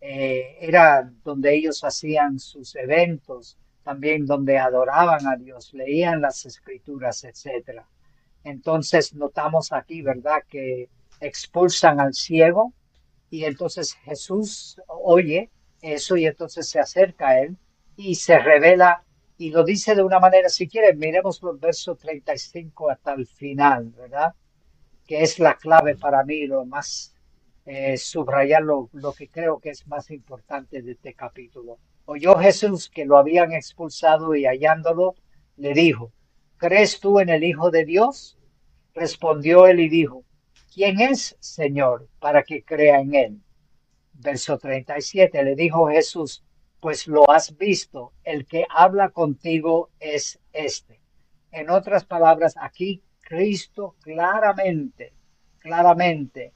Eh, 0.00 0.58
era 0.60 1.10
donde 1.24 1.54
ellos 1.54 1.82
hacían 1.82 2.38
sus 2.38 2.76
eventos, 2.76 3.58
también 3.84 4.26
donde 4.26 4.58
adoraban 4.58 5.26
a 5.26 5.36
Dios, 5.36 5.72
leían 5.74 6.20
las 6.20 6.44
escrituras, 6.46 7.22
etcétera. 7.22 7.86
Entonces 8.42 9.14
notamos 9.14 9.72
aquí, 9.72 10.02
¿verdad?, 10.02 10.42
que 10.48 10.88
expulsan 11.20 12.00
al 12.00 12.14
ciego 12.14 12.72
y 13.30 13.44
entonces 13.44 13.94
Jesús 13.94 14.80
oye 14.88 15.50
eso 15.80 16.16
y 16.16 16.26
entonces 16.26 16.68
se 16.68 16.80
acerca 16.80 17.28
a 17.28 17.40
él 17.40 17.56
y 17.96 18.16
se 18.16 18.38
revela 18.38 19.04
y 19.36 19.50
lo 19.50 19.64
dice 19.64 19.94
de 19.94 20.02
una 20.02 20.20
manera, 20.20 20.48
si 20.48 20.68
quieren, 20.68 20.98
miremos 20.98 21.42
los 21.42 21.58
versos 21.58 21.98
35 21.98 22.90
hasta 22.90 23.14
el 23.14 23.26
final, 23.26 23.90
¿verdad? 23.90 24.34
Que 25.06 25.22
es 25.22 25.38
la 25.38 25.56
clave 25.56 25.96
para 25.96 26.22
mí, 26.22 26.46
lo 26.46 26.64
más, 26.64 27.14
eh, 27.66 27.96
subrayar 27.96 28.62
lo, 28.62 28.88
lo 28.92 29.12
que 29.12 29.28
creo 29.28 29.58
que 29.58 29.70
es 29.70 29.86
más 29.88 30.10
importante 30.10 30.82
de 30.82 30.92
este 30.92 31.14
capítulo. 31.14 31.78
Oyó 32.06 32.36
Jesús 32.36 32.90
que 32.90 33.04
lo 33.04 33.16
habían 33.16 33.52
expulsado 33.52 34.34
y 34.34 34.46
hallándolo, 34.46 35.14
le 35.56 35.72
dijo, 35.72 36.12
¿crees 36.56 37.00
tú 37.00 37.20
en 37.20 37.30
el 37.30 37.44
Hijo 37.44 37.70
de 37.70 37.84
Dios? 37.84 38.38
Respondió 38.94 39.66
él 39.66 39.80
y 39.80 39.88
dijo, 39.88 40.24
¿quién 40.72 41.00
es, 41.00 41.36
Señor, 41.40 42.08
para 42.20 42.42
que 42.42 42.62
crea 42.62 43.00
en 43.00 43.14
él? 43.14 43.40
Verso 44.12 44.58
37, 44.58 45.42
le 45.44 45.54
dijo 45.54 45.88
Jesús, 45.88 46.44
pues 46.80 47.06
lo 47.06 47.30
has 47.30 47.56
visto, 47.56 48.12
el 48.24 48.46
que 48.46 48.66
habla 48.68 49.08
contigo 49.08 49.88
es 49.98 50.38
este. 50.52 51.00
En 51.50 51.70
otras 51.70 52.04
palabras, 52.04 52.54
aquí 52.60 53.02
Cristo 53.22 53.96
claramente, 54.02 55.14
claramente 55.58 56.52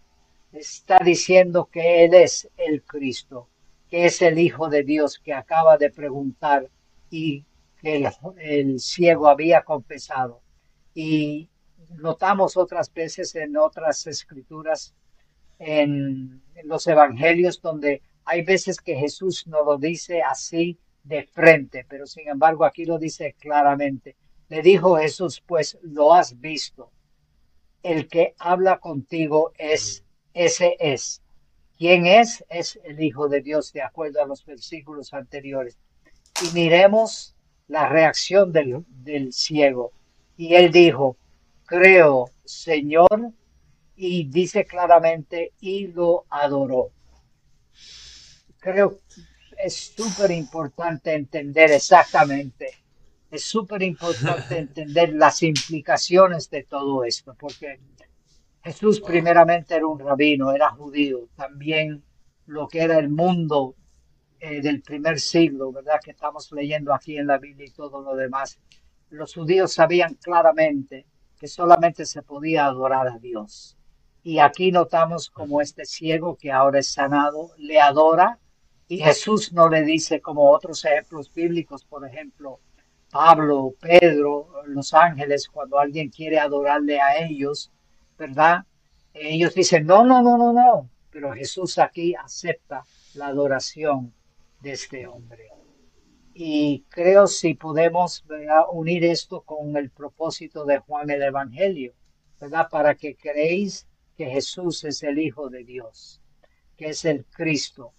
está 0.53 0.99
diciendo 0.99 1.71
que 1.73 2.05
Él 2.05 2.15
es 2.15 2.49
el 2.57 2.83
Cristo, 2.83 3.49
que 3.91 4.07
es 4.07 4.21
el 4.23 4.39
Hijo 4.39 4.69
de 4.69 4.83
Dios 4.83 5.19
que 5.19 5.33
acaba 5.33 5.77
de 5.79 5.91
preguntar 5.91 6.69
y 7.11 7.45
que 7.81 8.09
el, 8.39 8.81
ciego 8.81 9.29
había 9.29 9.63
confesado. 9.63 10.41
Y 10.95 11.49
notamos 11.97 12.57
otras 12.57 12.93
veces 12.93 13.35
en 13.35 13.57
otras 13.57 14.07
escrituras, 14.07 14.95
en 15.59 16.43
los 16.65 16.87
evangelios, 16.87 17.61
donde 17.61 18.03
hay 18.25 18.43
veces 18.43 18.81
que 18.81 18.95
Jesús 18.95 19.47
no 19.47 19.65
lo 19.65 19.79
dice 19.79 20.23
así 20.23 20.79
de 21.03 21.25
frente, 21.25 21.87
pero 21.89 22.07
sin 22.07 22.29
embargo 22.29 22.65
aquí 22.65 22.85
lo 22.85 22.99
dice 22.99 23.35
claramente. 23.39 24.17
Le 24.49 24.63
dijo 24.63 24.97
Jesús, 24.97 25.43
pues 25.47 25.79
lo 25.83 26.13
has 26.13 26.39
visto. 26.39 26.91
El 27.83 28.09
que 28.09 28.35
habla 28.39 28.79
contigo 28.79 29.53
es, 29.57 30.05
ese 30.35 30.77
es. 30.79 31.23
¿Quién 31.79 32.07
es? 32.07 32.45
Es 32.49 32.79
el 32.85 33.01
Hijo 33.01 33.29
de 33.29 33.41
Dios, 33.41 33.73
de 33.73 33.83
acuerdo 33.83 34.23
a 34.23 34.27
los 34.27 34.45
versículos 34.45 35.15
anteriores. 35.15 35.79
Y 36.43 36.53
miremos 36.53 37.35
la 37.69 37.89
reacción 37.89 38.53
del, 38.53 38.85
del 38.89 39.33
ciego. 39.33 39.93
Y 40.37 40.55
él 40.55 40.73
dijo, 40.73 41.17
creo, 41.65 42.31
Señor, 42.45 43.33
y 43.97 44.29
dice 44.29 44.65
claramente, 44.65 45.53
y 45.61 45.89
lo 45.89 46.27
adoró 46.29 46.91
creo 48.59 48.99
es 49.63 49.93
súper 49.97 50.31
importante 50.31 51.15
entender 51.15 51.73
exactamente, 51.73 52.71
es 53.31 53.45
súper 53.45 53.83
importante 53.83 54.59
entender 54.59 55.13
las 55.15 55.43
implicaciones 55.43 56.49
de 56.51 56.65
todo 56.65 57.05
esto, 57.05 57.35
porque 57.39 57.81
Jesús 58.69 59.01
primeramente 59.01 59.75
era 59.75 59.87
un 59.87 59.99
rabino, 59.99 60.53
era 60.53 60.69
judío, 60.69 61.31
también 61.35 62.05
lo 62.45 62.69
que 62.69 62.81
era 62.81 62.99
el 62.99 63.09
mundo 63.09 63.75
eh, 64.41 64.61
del 64.61 64.83
primer 64.83 65.19
siglo, 65.21 65.73
¿verdad? 65.73 65.99
Que 66.05 66.11
estamos 66.11 66.53
leyendo 66.53 66.93
aquí 66.93 67.17
en 67.17 67.29
la 67.29 67.39
Biblia 67.39 67.67
y 67.67 67.71
todo 67.71 68.03
lo 68.03 68.15
demás. 68.15 68.59
Los 69.09 69.33
judíos 69.33 69.73
sabían 69.73 70.17
claramente 70.17 71.07
que 71.39 71.49
solamente 71.49 72.05
se 72.05 72.21
podía 72.21 72.67
adorar 72.67 73.09
a 73.09 73.19
Dios. 73.19 73.79
Y 74.23 74.39
aquí 74.39 74.71
notamos 74.71 75.31
como 75.31 75.63
este 75.63 75.87
ciego 75.87 76.37
que 76.37 76.53
ahora 76.53 76.81
es 76.81 76.89
sanado 76.89 77.53
le 77.57 77.81
adora 77.81 78.39
y 78.87 78.99
Jesús 78.99 79.51
no 79.55 79.71
le 79.71 79.83
dice 79.83 80.21
como 80.21 80.51
otros 80.51 80.85
ejemplos 80.85 81.33
bíblicos, 81.33 81.87
por 81.87 82.07
ejemplo, 82.07 82.61
Pablo, 83.11 83.73
Pedro, 83.81 84.63
los 84.67 84.93
ángeles, 84.93 85.49
cuando 85.49 85.79
alguien 85.79 86.11
quiere 86.11 86.39
adorarle 86.39 87.01
a 87.01 87.17
ellos, 87.25 87.73
¿verdad? 88.19 88.65
Ellos 89.15 89.55
dicen, 89.55 89.87
no, 89.87 90.05
no, 90.05 90.23
no, 90.23 90.37
no, 90.37 90.53
no. 90.53 90.91
Pero 91.11 91.33
Jesús 91.33 91.79
aquí 91.79 92.15
acepta 92.15 92.85
la 93.15 93.29
adoración 93.29 94.13
de 94.61 94.73
este 94.73 95.07
hombre. 95.07 95.49
Y 96.35 96.85
creo 96.89 97.27
si 97.27 97.55
podemos 97.55 98.25
unir 98.73 99.05
esto 99.05 99.41
con 99.43 99.77
el 99.77 99.91
propósito 99.91 100.65
de 100.65 100.79
Juan 100.79 101.11
el 101.11 101.23
Evangelio, 101.23 101.95
¿verdad? 102.41 102.69
Para 102.71 102.95
que 102.95 103.17
creéis 103.17 103.87
que 104.17 104.27
Jesús 104.27 104.85
es 104.85 105.03
el 105.03 105.19
Hijo 105.19 105.49
de 105.49 105.65
Dios, 105.65 106.21
que 106.77 106.91
es 106.91 107.05
el 107.05 107.25
Cristo, 107.25 107.93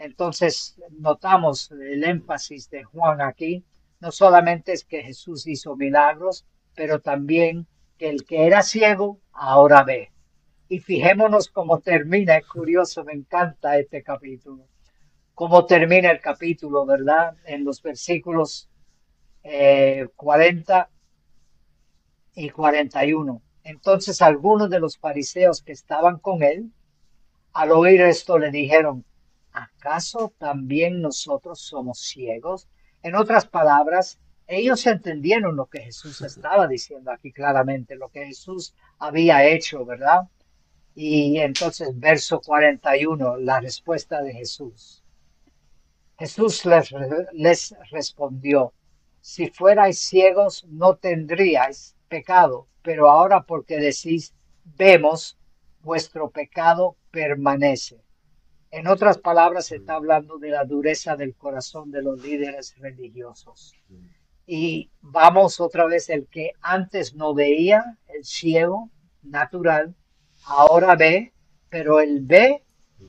entonces 0.00 0.80
notamos 0.92 1.70
el 1.72 2.02
énfasis 2.02 2.70
de 2.70 2.84
Juan 2.84 3.20
aquí. 3.20 3.62
No 4.00 4.10
solamente 4.10 4.72
es 4.72 4.82
que 4.82 5.02
Jesús 5.02 5.46
hizo 5.46 5.76
milagros, 5.76 6.46
pero 6.74 7.02
también 7.02 7.66
que 8.00 8.08
el 8.08 8.24
que 8.24 8.46
era 8.46 8.62
ciego 8.62 9.20
ahora 9.30 9.84
ve. 9.84 10.10
Y 10.70 10.80
fijémonos 10.80 11.50
cómo 11.50 11.80
termina, 11.80 12.38
es 12.38 12.46
curioso, 12.46 13.04
me 13.04 13.12
encanta 13.12 13.78
este 13.78 14.02
capítulo. 14.02 14.66
Cómo 15.34 15.66
termina 15.66 16.10
el 16.10 16.18
capítulo, 16.18 16.86
¿verdad? 16.86 17.36
En 17.44 17.62
los 17.62 17.82
versículos 17.82 18.70
40 19.42 20.80
eh, 20.80 20.86
y 22.36 22.48
41. 22.48 23.42
Entonces 23.64 24.22
algunos 24.22 24.70
de 24.70 24.80
los 24.80 24.96
fariseos 24.96 25.60
que 25.62 25.72
estaban 25.72 26.20
con 26.20 26.42
él, 26.42 26.72
al 27.52 27.70
oír 27.70 28.00
esto, 28.00 28.38
le 28.38 28.50
dijeron, 28.50 29.04
¿acaso 29.52 30.32
también 30.38 31.02
nosotros 31.02 31.60
somos 31.60 31.98
ciegos? 32.00 32.66
En 33.02 33.14
otras 33.14 33.46
palabras, 33.46 34.18
ellos 34.50 34.84
entendieron 34.88 35.54
lo 35.54 35.66
que 35.66 35.80
Jesús 35.80 36.20
estaba 36.22 36.66
diciendo 36.66 37.12
aquí 37.12 37.30
claramente, 37.30 37.94
lo 37.94 38.08
que 38.08 38.26
Jesús 38.26 38.74
había 38.98 39.46
hecho, 39.46 39.84
¿verdad? 39.86 40.22
Y 40.92 41.38
entonces, 41.38 41.88
verso 41.94 42.40
41, 42.40 43.36
la 43.36 43.60
respuesta 43.60 44.20
de 44.22 44.32
Jesús. 44.32 45.04
Jesús 46.18 46.64
les, 47.32 47.76
respondió, 47.92 48.74
si 49.20 49.48
fuerais 49.50 50.00
ciegos 50.00 50.64
no 50.68 50.96
tendríais 50.96 51.96
pecado, 52.08 52.66
pero 52.82 53.08
ahora 53.08 53.44
porque 53.44 53.76
decís, 53.76 54.34
vemos, 54.64 55.38
vuestro 55.80 56.28
pecado 56.30 56.96
permanece. 57.12 58.02
En 58.72 58.88
otras 58.88 59.18
palabras, 59.18 59.66
se 59.66 59.76
está 59.76 59.94
hablando 59.94 60.38
de 60.38 60.50
la 60.50 60.64
dureza 60.64 61.14
del 61.14 61.36
corazón 61.36 61.92
de 61.92 62.02
los 62.02 62.20
líderes 62.20 62.74
religiosos. 62.78 63.76
Y 64.52 64.90
vamos 65.00 65.60
otra 65.60 65.86
vez, 65.86 66.10
el 66.10 66.26
que 66.26 66.54
antes 66.60 67.14
no 67.14 67.34
veía, 67.34 67.96
el 68.08 68.24
ciego 68.24 68.90
natural, 69.22 69.94
ahora 70.44 70.96
ve, 70.96 71.32
pero 71.68 72.00
él 72.00 72.18
ve 72.22 72.64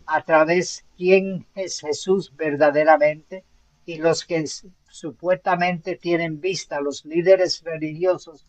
a 0.05 0.23
través 0.23 0.85
quién 0.95 1.47
es 1.55 1.79
Jesús 1.79 2.31
verdaderamente 2.35 3.43
y 3.85 3.97
los 3.97 4.23
que 4.23 4.45
supuestamente 4.87 5.95
tienen 5.95 6.39
vista, 6.39 6.79
los 6.79 7.05
líderes 7.05 7.63
religiosos, 7.63 8.45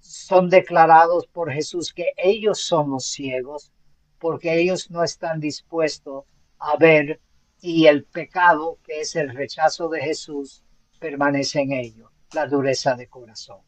son 0.00 0.50
declarados 0.50 1.28
por 1.28 1.52
Jesús 1.52 1.94
que 1.94 2.14
ellos 2.16 2.60
son 2.60 2.90
los 2.90 3.06
ciegos 3.06 3.70
porque 4.18 4.58
ellos 4.58 4.90
no 4.90 5.04
están 5.04 5.38
dispuestos 5.38 6.24
a 6.58 6.76
ver 6.78 7.20
y 7.60 7.86
el 7.86 8.02
pecado, 8.02 8.80
que 8.82 9.02
es 9.02 9.14
el 9.14 9.32
rechazo 9.32 9.88
de 9.88 10.00
Jesús, 10.00 10.64
permanece 10.98 11.60
en 11.60 11.72
ellos, 11.72 12.10
la 12.32 12.46
dureza 12.46 12.94
de 12.94 13.08
corazón. 13.08 13.60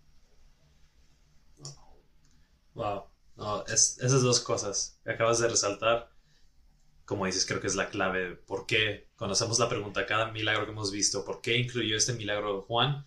Wow, 2.75 3.05
esas 3.67 4.23
dos 4.23 4.41
cosas 4.41 5.01
que 5.05 5.13
acabas 5.13 5.39
de 5.39 5.49
resaltar, 5.49 6.11
como 7.05 7.27
dices, 7.27 7.45
creo 7.47 7.61
que 7.61 7.67
es 7.67 7.75
la 7.75 7.91
clave. 7.91 8.37
¿Por 8.37 8.67
qué? 8.67 9.09
Cuando 9.17 9.33
hacemos 9.33 9.59
la 9.59 9.69
pregunta, 9.69 10.07
cada 10.07 10.31
milagro 10.31 10.65
que 10.65 10.73
hemos 10.73 10.93
visto, 10.93 11.25
¿por 11.25 11.41
qué 11.41 11.57
incluyó 11.57 11.97
este 11.97 12.13
milagro 12.13 12.57
de 12.57 12.63
Juan? 12.63 13.05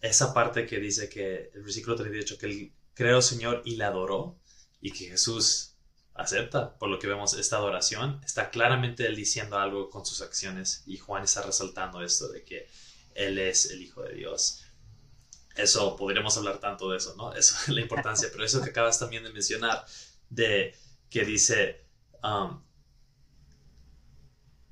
Esa 0.00 0.32
parte 0.32 0.66
que 0.66 0.78
dice 0.78 1.08
que 1.08 1.50
el 1.54 1.62
versículo 1.62 1.96
38, 1.96 2.38
que 2.38 2.46
él 2.46 2.72
creó 2.94 3.20
Señor 3.20 3.62
y 3.64 3.76
le 3.76 3.84
adoró, 3.84 4.38
y 4.80 4.92
que 4.92 5.06
Jesús 5.06 5.76
acepta, 6.14 6.78
por 6.78 6.88
lo 6.88 6.98
que 6.98 7.06
vemos 7.06 7.34
esta 7.34 7.56
adoración, 7.56 8.20
está 8.24 8.50
claramente 8.50 9.06
él 9.06 9.16
diciendo 9.16 9.58
algo 9.58 9.90
con 9.90 10.06
sus 10.06 10.22
acciones 10.22 10.82
y 10.86 10.96
Juan 10.96 11.24
está 11.24 11.42
resaltando 11.42 12.02
esto 12.02 12.28
de 12.28 12.44
que 12.44 12.68
él 13.16 13.38
es 13.38 13.70
el 13.70 13.82
Hijo 13.82 14.02
de 14.02 14.14
Dios. 14.14 14.62
eso 15.56 15.96
podríamos 15.96 16.36
hablar 16.36 16.60
tanto 16.60 16.90
de 16.90 16.98
eso, 16.98 17.14
¿no? 17.16 17.32
Eso 17.34 17.56
es 17.62 17.68
la 17.68 17.80
importancia, 17.80 18.28
pero 18.30 18.44
eso 18.44 18.62
que 18.62 18.70
acabas 18.70 18.98
también 18.98 19.24
de 19.24 19.32
mencionar, 19.32 19.84
de 20.28 20.74
que 21.08 21.24
dice, 21.24 21.86
um, 22.22 22.62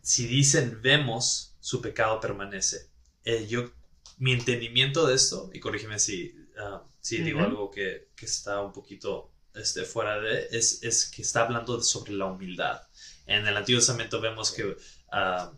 si 0.02 0.26
dicen 0.26 0.80
vemos, 0.82 1.56
su 1.60 1.80
pecado 1.80 2.20
permanece. 2.20 2.90
Eh, 3.24 3.46
yo, 3.48 3.72
mi 4.18 4.32
entendimiento 4.32 5.06
de 5.06 5.14
esto, 5.14 5.50
y 5.54 5.60
corrígeme 5.60 5.98
si, 5.98 6.36
uh, 6.58 6.80
si 7.00 7.22
digo 7.22 7.40
algo 7.40 7.70
que, 7.70 8.10
que, 8.14 8.26
está 8.26 8.60
un 8.60 8.72
poquito 8.72 9.32
este, 9.54 9.84
fuera 9.84 10.20
de, 10.20 10.48
es, 10.50 10.82
es 10.82 11.06
que 11.06 11.22
está 11.22 11.42
hablando 11.42 11.80
sobre 11.82 12.12
la 12.12 12.26
humildad. 12.26 12.82
En 13.26 13.46
el 13.46 13.56
Antiguo 13.56 13.80
Testamento 13.80 14.20
vemos 14.20 14.52
que 14.52 14.64
uh, 14.64 14.76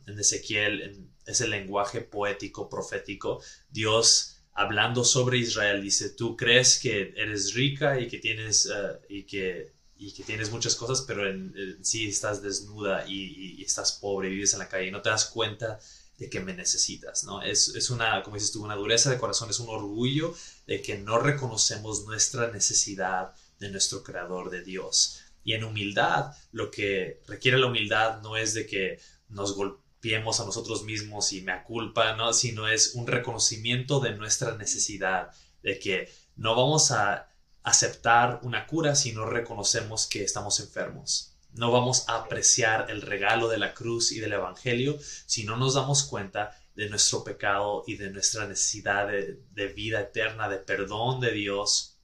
en 0.06 0.18
Ezequiel, 0.20 0.82
en 0.82 1.15
ese 1.26 1.48
lenguaje 1.48 2.00
poético, 2.00 2.68
profético, 2.68 3.42
Dios 3.70 4.36
hablando 4.56 5.04
sobre 5.04 5.38
Israel, 5.38 5.82
dice, 5.82 6.10
tú 6.10 6.36
crees 6.36 6.78
que 6.78 7.12
eres 7.16 7.52
rica 7.54 8.00
y 8.00 8.08
que 8.08 8.18
tienes, 8.18 8.66
uh, 8.66 8.96
y 9.08 9.24
que, 9.24 9.74
y 9.98 10.12
que 10.12 10.22
tienes 10.22 10.50
muchas 10.50 10.74
cosas, 10.74 11.02
pero 11.02 11.28
en, 11.28 11.78
sí 11.82 12.08
estás 12.08 12.42
desnuda 12.42 13.06
y, 13.06 13.58
y, 13.58 13.62
estás 13.62 13.92
pobre, 13.92 14.30
vives 14.30 14.54
en 14.54 14.60
la 14.60 14.68
calle 14.68 14.88
y 14.88 14.90
no 14.90 15.02
te 15.02 15.10
das 15.10 15.26
cuenta 15.26 15.78
de 16.16 16.30
que 16.30 16.40
me 16.40 16.54
necesitas, 16.54 17.24
¿no? 17.24 17.42
Es, 17.42 17.68
es 17.68 17.90
una, 17.90 18.22
como 18.22 18.36
dices 18.36 18.52
tú, 18.52 18.64
una 18.64 18.76
dureza 18.76 19.10
de 19.10 19.18
corazón, 19.18 19.50
es 19.50 19.60
un 19.60 19.68
orgullo 19.68 20.34
de 20.66 20.80
que 20.80 20.96
no 20.96 21.18
reconocemos 21.18 22.06
nuestra 22.06 22.50
necesidad 22.50 23.34
de 23.58 23.70
nuestro 23.70 24.02
creador, 24.02 24.48
de 24.48 24.62
Dios. 24.62 25.20
Y 25.44 25.52
en 25.52 25.64
humildad, 25.64 26.32
lo 26.52 26.70
que 26.70 27.20
requiere 27.26 27.58
la 27.58 27.66
humildad 27.66 28.22
no 28.22 28.38
es 28.38 28.54
de 28.54 28.66
que 28.66 28.98
nos 29.28 29.54
golpeemos 29.54 29.85
a 30.14 30.44
nosotros 30.44 30.84
mismos 30.84 31.32
y 31.32 31.42
me 31.42 31.62
culpa, 31.62 32.14
¿no? 32.16 32.32
Sino 32.32 32.68
es 32.68 32.94
un 32.94 33.06
reconocimiento 33.06 34.00
de 34.00 34.16
nuestra 34.16 34.56
necesidad, 34.56 35.30
de 35.62 35.78
que 35.78 36.12
no 36.36 36.54
vamos 36.54 36.90
a 36.90 37.28
aceptar 37.62 38.40
una 38.42 38.66
cura 38.66 38.94
si 38.94 39.12
no 39.12 39.26
reconocemos 39.26 40.06
que 40.06 40.22
estamos 40.22 40.60
enfermos. 40.60 41.32
No 41.52 41.72
vamos 41.72 42.08
a 42.08 42.16
apreciar 42.16 42.90
el 42.90 43.02
regalo 43.02 43.48
de 43.48 43.58
la 43.58 43.74
cruz 43.74 44.12
y 44.12 44.20
del 44.20 44.34
Evangelio 44.34 44.98
si 45.26 45.44
no 45.44 45.56
nos 45.56 45.74
damos 45.74 46.04
cuenta 46.04 46.56
de 46.74 46.88
nuestro 46.90 47.24
pecado 47.24 47.82
y 47.86 47.96
de 47.96 48.10
nuestra 48.10 48.46
necesidad 48.46 49.08
de, 49.08 49.40
de 49.52 49.68
vida 49.68 50.00
eterna, 50.00 50.48
de 50.48 50.58
perdón 50.58 51.20
de 51.20 51.32
Dios 51.32 51.96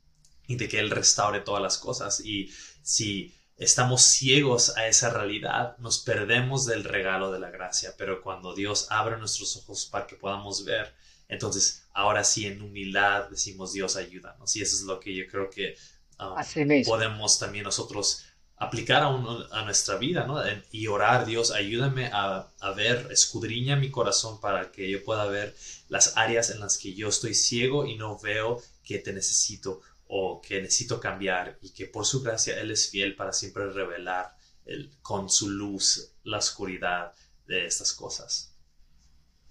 y 0.46 0.56
de 0.56 0.68
que 0.68 0.78
Él 0.80 0.90
restaure 0.90 1.40
todas 1.40 1.62
las 1.62 1.78
cosas. 1.78 2.20
Y 2.20 2.50
si 2.82 3.34
estamos 3.62 4.02
ciegos 4.02 4.76
a 4.76 4.88
esa 4.88 5.10
realidad, 5.10 5.76
nos 5.78 5.98
perdemos 5.98 6.66
del 6.66 6.84
regalo 6.84 7.30
de 7.30 7.40
la 7.40 7.50
gracia, 7.50 7.94
pero 7.96 8.22
cuando 8.22 8.54
Dios 8.54 8.88
abre 8.90 9.18
nuestros 9.18 9.56
ojos 9.56 9.86
para 9.86 10.06
que 10.06 10.16
podamos 10.16 10.64
ver, 10.64 10.94
entonces 11.28 11.84
ahora 11.92 12.24
sí 12.24 12.46
en 12.46 12.60
humildad 12.60 13.28
decimos 13.30 13.72
Dios 13.72 13.96
ayúdanos 13.96 14.54
y 14.56 14.62
eso 14.62 14.76
es 14.76 14.82
lo 14.82 15.00
que 15.00 15.14
yo 15.14 15.24
creo 15.30 15.48
que 15.48 15.76
um, 16.18 16.84
podemos 16.84 17.38
también 17.38 17.64
nosotros 17.64 18.24
aplicar 18.56 19.02
a, 19.02 19.08
a 19.08 19.64
nuestra 19.64 19.96
vida 19.96 20.26
¿no? 20.26 20.42
y 20.70 20.86
orar 20.86 21.24
Dios 21.24 21.50
ayúdame 21.50 22.10
a, 22.12 22.48
a 22.60 22.70
ver 22.72 23.08
escudriña 23.10 23.76
mi 23.76 23.90
corazón 23.90 24.40
para 24.40 24.70
que 24.70 24.90
yo 24.90 25.02
pueda 25.04 25.24
ver 25.26 25.54
las 25.88 26.16
áreas 26.16 26.50
en 26.50 26.60
las 26.60 26.78
que 26.78 26.94
yo 26.94 27.08
estoy 27.08 27.34
ciego 27.34 27.86
y 27.86 27.96
no 27.96 28.18
veo 28.18 28.62
que 28.84 28.98
te 28.98 29.12
necesito 29.12 29.80
o 30.14 30.42
que 30.42 30.60
necesito 30.60 31.00
cambiar 31.00 31.56
y 31.62 31.70
que 31.70 31.86
por 31.86 32.04
su 32.04 32.22
gracia 32.22 32.60
Él 32.60 32.70
es 32.70 32.90
fiel 32.90 33.16
para 33.16 33.32
siempre 33.32 33.70
revelar 33.70 34.36
el, 34.66 34.90
con 35.00 35.30
su 35.30 35.48
luz 35.48 36.12
la 36.24 36.36
oscuridad 36.36 37.14
de 37.46 37.64
estas 37.64 37.94
cosas. 37.94 38.54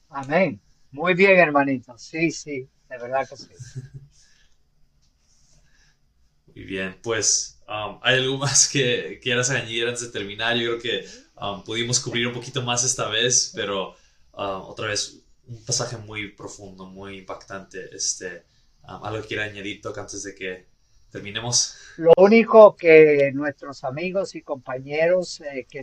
Amén. 0.10 0.62
Muy 0.92 1.16
bien, 1.16 1.40
hermanito. 1.40 1.98
Sí, 1.98 2.30
sí, 2.30 2.70
de 2.88 2.98
verdad 3.00 3.28
que 3.28 3.38
sí. 3.38 3.48
Muy 6.46 6.64
bien, 6.64 6.96
pues 7.02 7.60
um, 7.68 8.00
hay 8.04 8.20
algo 8.20 8.38
más 8.38 8.70
que 8.70 9.20
quieras 9.20 9.50
añadir 9.50 9.88
antes 9.88 10.04
de 10.04 10.10
terminar. 10.10 10.56
Yo 10.58 10.78
creo 10.78 10.80
que 10.80 11.10
um, 11.42 11.64
pudimos 11.64 12.00
cubrir 12.00 12.28
un 12.28 12.34
poquito 12.34 12.62
más 12.62 12.84
esta 12.84 13.08
vez, 13.08 13.52
pero 13.56 13.96
um, 14.34 14.62
otra 14.70 14.86
vez 14.90 15.24
un 15.48 15.66
pasaje 15.66 15.98
muy 15.98 16.34
profundo, 16.34 16.86
muy 16.86 17.18
impactante. 17.18 17.90
Este, 17.96 18.51
¿Algo 18.84 19.22
que 19.22 19.28
quiera 19.30 19.44
añadir, 19.46 19.82
Toc, 19.82 19.98
antes 19.98 20.24
de 20.24 20.36
que 20.36 20.66
terminemos? 21.12 21.76
Lo 21.98 22.14
único 22.18 22.76
que 22.76 23.32
nuestros 23.34 23.84
amigos 23.84 24.36
y 24.36 24.42
compañeros 24.42 25.42
eh, 25.42 25.66
que, 25.70 25.82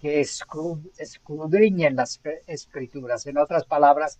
que 0.00 0.20
escudriñen 0.20 1.96
las 1.96 2.20
escrituras, 2.46 3.26
en 3.26 3.38
otras 3.38 3.64
palabras, 3.64 4.18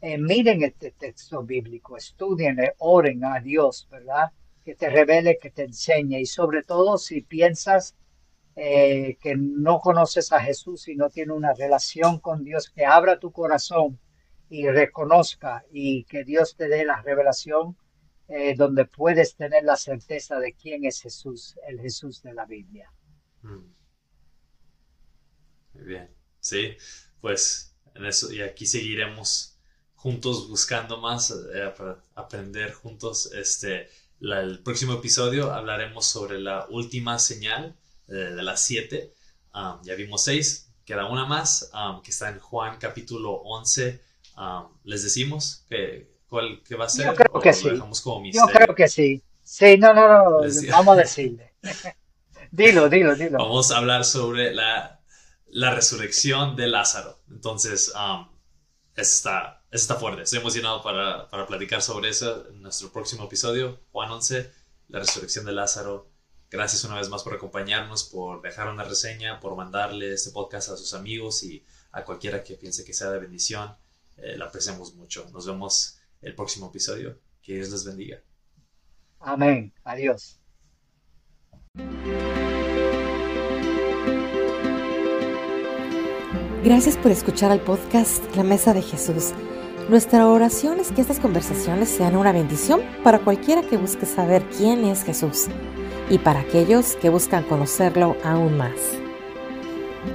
eh, 0.00 0.18
miren 0.18 0.62
este 0.62 0.90
texto 0.90 1.42
bíblico, 1.42 1.96
estudien, 1.96 2.58
oren 2.78 3.24
a 3.24 3.40
Dios, 3.40 3.86
¿verdad? 3.90 4.32
Que 4.64 4.74
te 4.74 4.90
revele, 4.90 5.38
que 5.40 5.50
te 5.50 5.62
enseñe 5.62 6.18
y 6.18 6.26
sobre 6.26 6.62
todo 6.62 6.98
si 6.98 7.22
piensas 7.22 7.94
eh, 8.54 9.16
que 9.20 9.34
no 9.34 9.80
conoces 9.80 10.32
a 10.32 10.40
Jesús 10.40 10.88
y 10.88 10.96
no 10.96 11.08
tienes 11.08 11.34
una 11.36 11.54
relación 11.54 12.18
con 12.18 12.44
Dios, 12.44 12.68
que 12.68 12.84
abra 12.84 13.18
tu 13.18 13.32
corazón 13.32 13.98
y 14.52 14.68
reconozca 14.68 15.64
y 15.72 16.04
que 16.04 16.24
Dios 16.24 16.56
te 16.56 16.68
dé 16.68 16.84
la 16.84 17.00
revelación 17.00 17.74
eh, 18.28 18.54
donde 18.54 18.84
puedes 18.84 19.34
tener 19.34 19.64
la 19.64 19.76
certeza 19.76 20.38
de 20.38 20.52
quién 20.52 20.84
es 20.84 21.00
Jesús, 21.00 21.56
el 21.66 21.80
Jesús 21.80 22.22
de 22.22 22.34
la 22.34 22.44
Biblia. 22.44 22.92
Mm. 23.40 23.64
Muy 25.72 25.84
bien, 25.84 26.14
sí, 26.38 26.76
pues 27.22 27.74
en 27.94 28.04
eso 28.04 28.30
y 28.30 28.42
aquí 28.42 28.66
seguiremos 28.66 29.58
juntos 29.94 30.50
buscando 30.50 30.98
más 30.98 31.30
eh, 31.30 31.72
aprender 32.14 32.74
juntos. 32.74 33.32
Este, 33.32 33.88
el 34.20 34.62
próximo 34.62 34.92
episodio 34.92 35.50
hablaremos 35.50 36.04
sobre 36.04 36.38
la 36.38 36.66
última 36.68 37.18
señal 37.18 37.74
eh, 38.06 38.12
de 38.12 38.42
las 38.42 38.62
siete. 38.66 39.14
Um, 39.54 39.82
ya 39.82 39.94
vimos 39.94 40.24
seis, 40.24 40.70
queda 40.84 41.06
una 41.06 41.24
más 41.24 41.70
um, 41.72 42.02
que 42.02 42.10
está 42.10 42.28
en 42.28 42.38
Juan 42.38 42.76
capítulo 42.78 43.32
11 43.32 44.11
Um, 44.36 44.68
les 44.84 45.02
decimos 45.02 45.64
que, 45.68 46.10
cuál 46.28 46.62
que 46.62 46.74
va 46.74 46.86
a 46.86 46.88
ser. 46.88 47.06
Yo 47.06 47.14
creo 47.14 47.40
que 47.40 47.52
sí. 47.52 47.68
Yo 48.32 48.46
creo 48.46 48.74
que 48.74 48.88
sí. 48.88 49.22
Sí, 49.42 49.76
no, 49.76 49.92
no, 49.92 50.08
no. 50.08 50.40
Vamos 50.70 50.96
a 50.96 51.00
decirle. 51.00 51.54
dilo, 52.50 52.88
dilo, 52.88 53.14
dilo. 53.14 53.38
Vamos 53.38 53.70
a 53.70 53.78
hablar 53.78 54.04
sobre 54.04 54.54
la, 54.54 55.00
la 55.48 55.74
resurrección 55.74 56.56
de 56.56 56.68
Lázaro. 56.68 57.18
Entonces, 57.30 57.92
um, 57.94 58.28
está, 58.96 59.62
está 59.70 59.96
fuerte. 59.96 60.22
Estoy 60.22 60.38
emocionado 60.38 60.82
para, 60.82 61.28
para 61.28 61.46
platicar 61.46 61.82
sobre 61.82 62.08
eso 62.10 62.48
en 62.48 62.62
nuestro 62.62 62.90
próximo 62.92 63.24
episodio, 63.24 63.80
Juan 63.92 64.10
11, 64.10 64.50
la 64.88 65.00
resurrección 65.00 65.44
de 65.44 65.52
Lázaro. 65.52 66.10
Gracias 66.50 66.84
una 66.84 66.96
vez 66.96 67.08
más 67.08 67.22
por 67.22 67.34
acompañarnos, 67.34 68.04
por 68.04 68.42
dejar 68.42 68.68
una 68.68 68.84
reseña, 68.84 69.40
por 69.40 69.56
mandarle 69.56 70.12
este 70.12 70.30
podcast 70.30 70.70
a 70.70 70.76
sus 70.76 70.92
amigos 70.94 71.42
y 71.42 71.64
a 71.92 72.04
cualquiera 72.04 72.42
que 72.44 72.54
piense 72.54 72.84
que 72.84 72.92
sea 72.92 73.10
de 73.10 73.18
bendición. 73.18 73.74
Eh, 74.22 74.36
la 74.36 74.46
apreciamos 74.46 74.94
mucho. 74.94 75.28
Nos 75.32 75.46
vemos 75.46 75.98
el 76.20 76.34
próximo 76.34 76.68
episodio. 76.68 77.18
Que 77.42 77.54
Dios 77.54 77.70
les 77.70 77.84
bendiga. 77.84 78.22
Amén. 79.18 79.72
Adiós. 79.84 80.38
Gracias 86.62 86.96
por 86.96 87.10
escuchar 87.10 87.50
al 87.50 87.60
podcast 87.60 88.24
La 88.36 88.44
Mesa 88.44 88.72
de 88.72 88.82
Jesús. 88.82 89.32
Nuestra 89.88 90.28
oración 90.28 90.78
es 90.78 90.92
que 90.92 91.00
estas 91.00 91.18
conversaciones 91.18 91.88
sean 91.88 92.16
una 92.16 92.30
bendición 92.30 92.82
para 93.02 93.18
cualquiera 93.18 93.62
que 93.62 93.76
busque 93.76 94.06
saber 94.06 94.48
quién 94.56 94.84
es 94.84 95.02
Jesús 95.02 95.48
y 96.08 96.18
para 96.18 96.40
aquellos 96.40 96.94
que 96.96 97.08
buscan 97.08 97.42
conocerlo 97.44 98.16
aún 98.22 98.56
más. 98.56 99.01